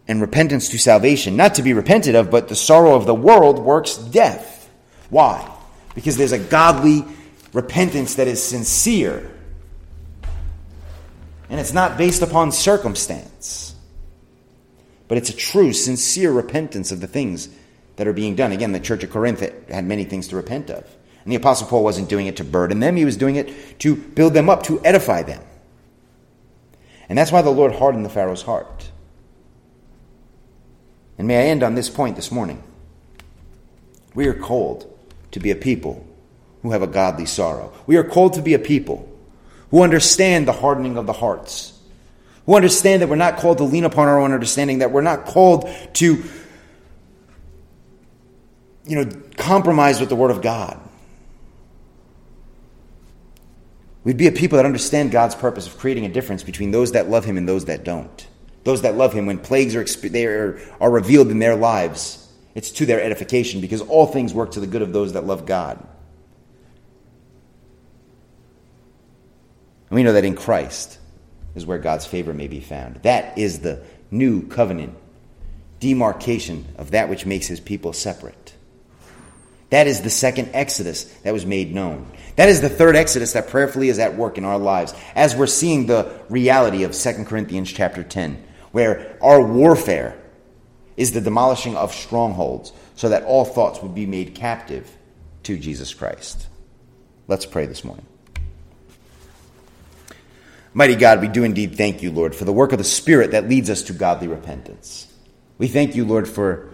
and 0.08 0.22
repentance 0.22 0.70
to 0.70 0.78
salvation, 0.78 1.36
not 1.36 1.56
to 1.56 1.64
be 1.64 1.74
repented 1.74 2.16
of, 2.16 2.32
but 2.32 2.48
the 2.48 2.56
sorrow 2.56 2.96
of 2.96 3.06
the 3.06 3.16
world 3.16 3.60
works 3.60 3.98
death. 3.98 4.70
Why? 5.10 5.57
Because 5.98 6.16
there's 6.16 6.32
a 6.32 6.38
godly 6.38 7.04
repentance 7.54 8.16
that 8.16 8.28
is 8.28 8.42
sincere. 8.44 9.32
And 11.50 11.60
it's 11.60 11.74
not 11.74 11.98
based 11.98 12.22
upon 12.22 12.52
circumstance, 12.52 13.74
but 15.08 15.18
it's 15.18 15.32
a 15.32 15.36
true, 15.36 15.74
sincere 15.74 16.32
repentance 16.32 16.92
of 16.92 17.02
the 17.02 17.08
things 17.08 17.50
that 17.96 18.08
are 18.08 18.14
being 18.14 18.36
done. 18.36 18.52
Again, 18.52 18.74
the 18.74 18.80
church 18.80 19.04
of 19.04 19.10
Corinth 19.10 19.40
had 19.70 19.86
many 19.86 20.04
things 20.04 20.28
to 20.28 20.36
repent 20.36 20.70
of. 20.70 20.86
And 21.24 21.32
the 21.32 21.38
Apostle 21.38 21.66
Paul 21.66 21.84
wasn't 21.84 22.10
doing 22.10 22.28
it 22.28 22.38
to 22.38 22.44
burden 22.44 22.80
them, 22.80 22.96
he 22.96 23.04
was 23.04 23.18
doing 23.18 23.36
it 23.36 23.80
to 23.80 23.96
build 23.96 24.36
them 24.36 24.52
up, 24.52 24.62
to 24.64 24.80
edify 24.86 25.24
them. 25.24 25.42
And 27.10 27.18
that's 27.18 27.32
why 27.32 27.42
the 27.42 27.50
Lord 27.50 27.74
hardened 27.74 28.06
the 28.06 28.10
Pharaoh's 28.10 28.44
heart. 28.44 28.92
And 31.18 31.28
may 31.28 31.38
I 31.38 31.48
end 31.48 31.64
on 31.64 31.74
this 31.74 31.90
point 31.90 32.18
this 32.18 32.32
morning. 32.32 32.62
We 34.14 34.28
are 34.28 34.36
cold 34.36 34.94
to 35.38 35.44
be 35.44 35.52
a 35.52 35.56
people 35.56 36.04
who 36.64 36.72
have 36.72 36.82
a 36.82 36.88
godly 36.88 37.28
sorrow. 37.28 37.72
We 37.86 37.96
are 37.98 38.04
called 38.04 38.34
to 38.34 38.42
be 38.42 38.56
a 38.56 38.60
people 38.60 39.08
who 39.70 39.84
understand 39.84 40.48
the 40.48 40.52
hardening 40.52 40.98
of 40.98 41.06
the 41.06 41.14
hearts, 41.14 41.78
who 42.46 42.56
understand 42.56 43.02
that 43.02 43.10
we're 43.10 43.16
not 43.16 43.38
called 43.38 43.60
to 43.60 43.64
lean 43.64 43.84
upon 43.84 44.08
our 44.08 44.20
own 44.20 44.32
understanding, 44.32 44.80
that 44.80 44.92
we're 44.92 45.02
not 45.02 45.26
called 45.26 45.70
to, 45.94 46.24
you 48.86 48.96
know, 48.96 49.10
compromise 49.38 50.00
with 50.00 50.10
the 50.10 50.16
Word 50.16 50.32
of 50.32 50.42
God. 50.42 50.80
We'd 54.04 54.18
be 54.18 54.28
a 54.28 54.32
people 54.32 54.56
that 54.56 54.66
understand 54.66 55.12
God's 55.12 55.36
purpose 55.36 55.68
of 55.68 55.78
creating 55.78 56.06
a 56.06 56.10
difference 56.10 56.42
between 56.42 56.72
those 56.72 56.94
that 56.94 57.10
love 57.10 57.26
Him 57.26 57.38
and 57.38 57.48
those 57.48 57.66
that 57.66 57.84
don't. 57.84 58.28
Those 58.64 58.82
that 58.82 58.96
love 58.96 59.14
Him, 59.14 59.26
when 59.28 59.38
plagues 59.38 59.76
are, 59.76 59.84
they 59.84 60.26
are, 60.26 60.60
are 60.80 60.90
revealed 60.90 61.30
in 61.30 61.40
their 61.40 61.56
lives, 61.56 62.27
it's 62.58 62.72
to 62.72 62.88
their 62.88 63.00
edification 63.00 63.62
because 63.62 63.82
all 63.82 64.08
things 64.08 64.34
work 64.34 64.50
to 64.54 64.60
the 64.60 64.66
good 64.66 64.82
of 64.82 64.92
those 64.92 65.14
that 65.14 65.28
love 65.28 65.46
God. 65.46 65.78
And 69.90 69.96
we 69.96 70.02
know 70.02 70.14
that 70.14 70.26
in 70.26 70.36
Christ 70.36 70.98
is 71.54 71.68
where 71.68 71.78
God's 71.78 72.08
favor 72.08 72.34
may 72.34 72.48
be 72.48 72.60
found. 72.60 72.96
That 73.04 73.38
is 73.38 73.60
the 73.60 73.84
new 74.10 74.48
covenant 74.48 74.96
demarcation 75.80 76.66
of 76.80 76.90
that 76.92 77.10
which 77.10 77.28
makes 77.28 77.46
his 77.46 77.60
people 77.60 77.94
separate. 77.94 78.56
That 79.70 79.86
is 79.86 80.02
the 80.02 80.10
second 80.10 80.50
Exodus 80.54 81.04
that 81.22 81.34
was 81.34 81.46
made 81.46 81.76
known. 81.76 82.08
That 82.38 82.50
is 82.50 82.62
the 82.62 82.70
third 82.70 82.96
Exodus 82.96 83.34
that 83.34 83.50
prayerfully 83.50 83.90
is 83.90 84.00
at 84.00 84.16
work 84.16 84.40
in 84.40 84.46
our 84.46 84.58
lives 84.58 84.96
as 85.14 85.36
we're 85.36 85.46
seeing 85.46 85.86
the 85.86 86.12
reality 86.28 86.86
of 86.86 86.94
2 86.94 87.26
Corinthians 87.26 87.72
chapter 87.72 88.04
10, 88.04 88.44
where 88.72 89.16
our 89.22 89.46
warfare 89.46 90.18
is 90.98 91.14
the 91.14 91.22
demolishing 91.22 91.78
of 91.78 91.94
strongholds 91.94 92.74
so 92.96 93.10
that 93.10 93.24
all 93.24 93.46
thoughts 93.46 93.82
would 93.82 93.96
be 93.96 94.08
made 94.08 94.36
captive 94.36 94.92
to 95.44 95.58
Jesus 95.58 95.94
Christ. 95.94 96.48
Let's 97.28 97.46
pray 97.46 97.68
this 97.68 97.84
morning. 97.84 98.06
Mighty 100.74 100.96
God, 100.96 101.22
we 101.22 101.28
do 101.28 101.44
indeed 101.44 101.76
thank 101.76 102.04
you, 102.04 102.12
Lord, 102.12 102.36
for 102.36 102.46
the 102.46 102.54
work 102.54 102.72
of 102.72 102.78
the 102.78 102.84
Spirit 102.84 103.32
that 103.32 103.48
leads 103.48 103.70
us 103.70 103.84
to 103.84 103.94
godly 103.94 104.28
repentance. 104.28 105.12
We 105.58 105.68
thank 105.68 105.96
you, 105.96 106.06
Lord, 106.06 106.28
for 106.28 106.70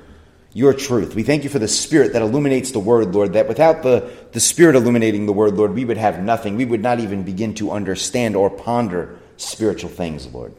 your 0.54 0.74
truth. 0.74 1.16
We 1.16 1.24
thank 1.24 1.44
you 1.44 1.50
for 1.50 1.60
the 1.60 1.68
Spirit 1.68 2.14
that 2.14 2.22
illuminates 2.22 2.72
the 2.72 2.80
Word, 2.80 3.14
Lord, 3.14 3.34
that 3.34 3.48
without 3.48 3.82
the, 3.82 4.12
the 4.32 4.40
Spirit 4.40 4.76
illuminating 4.76 5.26
the 5.26 5.34
Word, 5.34 5.56
Lord, 5.56 5.74
we 5.74 5.86
would 5.86 5.98
have 5.98 6.22
nothing. 6.22 6.56
We 6.56 6.66
would 6.66 6.82
not 6.82 7.00
even 7.00 7.24
begin 7.24 7.56
to 7.56 7.72
understand 7.72 8.36
or 8.36 8.50
ponder 8.50 9.18
spiritual 9.38 9.90
things, 9.90 10.28
Lord. 10.28 10.54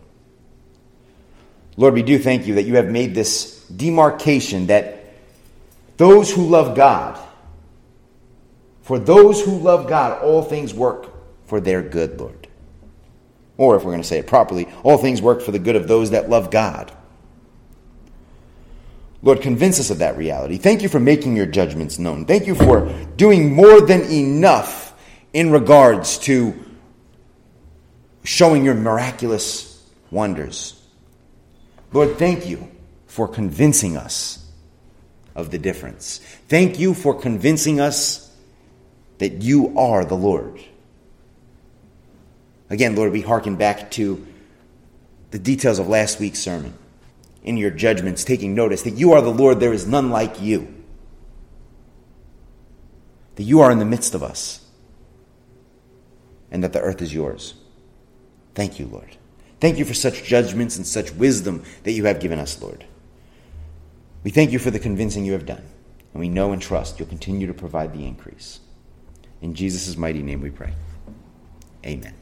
Lord, 1.76 1.94
we 1.94 2.02
do 2.02 2.18
thank 2.18 2.46
you 2.46 2.54
that 2.54 2.64
you 2.64 2.76
have 2.76 2.88
made 2.88 3.14
this 3.14 3.66
demarcation 3.68 4.66
that 4.66 5.04
those 5.96 6.32
who 6.32 6.46
love 6.46 6.76
God, 6.76 7.18
for 8.82 8.98
those 8.98 9.42
who 9.42 9.58
love 9.58 9.88
God, 9.88 10.22
all 10.22 10.42
things 10.42 10.72
work 10.72 11.10
for 11.46 11.60
their 11.60 11.82
good, 11.82 12.18
Lord. 12.20 12.48
Or 13.56 13.76
if 13.76 13.84
we're 13.84 13.92
going 13.92 14.02
to 14.02 14.08
say 14.08 14.18
it 14.18 14.26
properly, 14.26 14.68
all 14.82 14.98
things 14.98 15.22
work 15.22 15.40
for 15.40 15.52
the 15.52 15.58
good 15.58 15.76
of 15.76 15.88
those 15.88 16.10
that 16.10 16.28
love 16.28 16.50
God. 16.50 16.92
Lord, 19.22 19.40
convince 19.40 19.80
us 19.80 19.90
of 19.90 19.98
that 19.98 20.18
reality. 20.18 20.58
Thank 20.58 20.82
you 20.82 20.88
for 20.88 21.00
making 21.00 21.34
your 21.34 21.46
judgments 21.46 21.98
known. 21.98 22.26
Thank 22.26 22.46
you 22.46 22.54
for 22.54 22.92
doing 23.16 23.54
more 23.54 23.80
than 23.80 24.02
enough 24.10 24.94
in 25.32 25.50
regards 25.50 26.18
to 26.20 26.54
showing 28.22 28.64
your 28.64 28.74
miraculous 28.74 29.82
wonders. 30.10 30.80
Lord, 31.94 32.18
thank 32.18 32.46
you 32.46 32.68
for 33.07 33.28
convincing 33.28 33.96
us 33.96 34.44
of 35.37 35.52
the 35.52 35.59
difference. 35.59 36.18
Thank 36.48 36.80
you 36.80 36.92
for 36.92 37.14
convincing 37.14 37.80
us 37.80 38.37
that 39.18 39.42
you 39.42 39.78
are 39.78 40.04
the 40.04 40.16
Lord. 40.16 40.61
Again, 42.68 42.96
Lord, 42.96 43.12
we 43.12 43.20
hearken 43.20 43.54
back 43.54 43.92
to 43.92 44.26
the 45.30 45.38
details 45.38 45.78
of 45.78 45.87
last 45.87 46.18
week's 46.18 46.40
sermon. 46.40 46.74
In 47.44 47.57
your 47.57 47.70
judgments, 47.70 48.24
taking 48.24 48.57
notice 48.57 48.83
that 48.83 48.94
you 48.94 49.12
are 49.12 49.22
the 49.22 49.30
Lord, 49.30 49.61
there 49.61 49.72
is 49.72 49.87
none 49.87 50.11
like 50.11 50.40
you. 50.40 50.74
That 53.37 53.44
you 53.44 53.61
are 53.61 53.70
in 53.70 53.78
the 53.78 53.85
midst 53.85 54.16
of 54.16 54.22
us. 54.24 54.66
And 56.50 56.64
that 56.64 56.72
the 56.72 56.80
earth 56.80 57.00
is 57.00 57.14
yours. 57.14 57.54
Thank 58.57 58.80
you, 58.80 58.87
Lord. 58.87 59.16
Thank 59.64 59.79
you 59.79 59.87
for 59.87 59.94
such 59.94 60.24
judgments 60.24 60.77
and 60.77 60.87
such 60.87 61.11
wisdom 61.14 61.62
that 61.85 61.92
you 61.92 62.05
have 62.05 62.20
given 62.20 62.38
us, 62.38 62.61
Lord. 62.61 62.85
We 64.22 64.31
thank 64.31 64.53
you 64.53 64.59
for 64.59 64.70
the 64.70 64.79
convincing 64.79 65.24
you 65.24 65.33
have 65.33 65.46
done, 65.46 65.64
and 66.12 66.20
we 66.20 66.29
know 66.29 66.53
and 66.53 66.61
trust 66.61 66.98
you'll 66.98 67.09
continue 67.09 67.46
to 67.46 67.55
provide 67.55 67.94
the 67.94 68.05
increase. 68.05 68.61
In 69.40 69.55
Jesus' 69.55 69.96
mighty 69.96 70.22
name 70.22 70.42
we 70.42 70.50
pray. 70.50 70.74
Amen. 71.87 72.12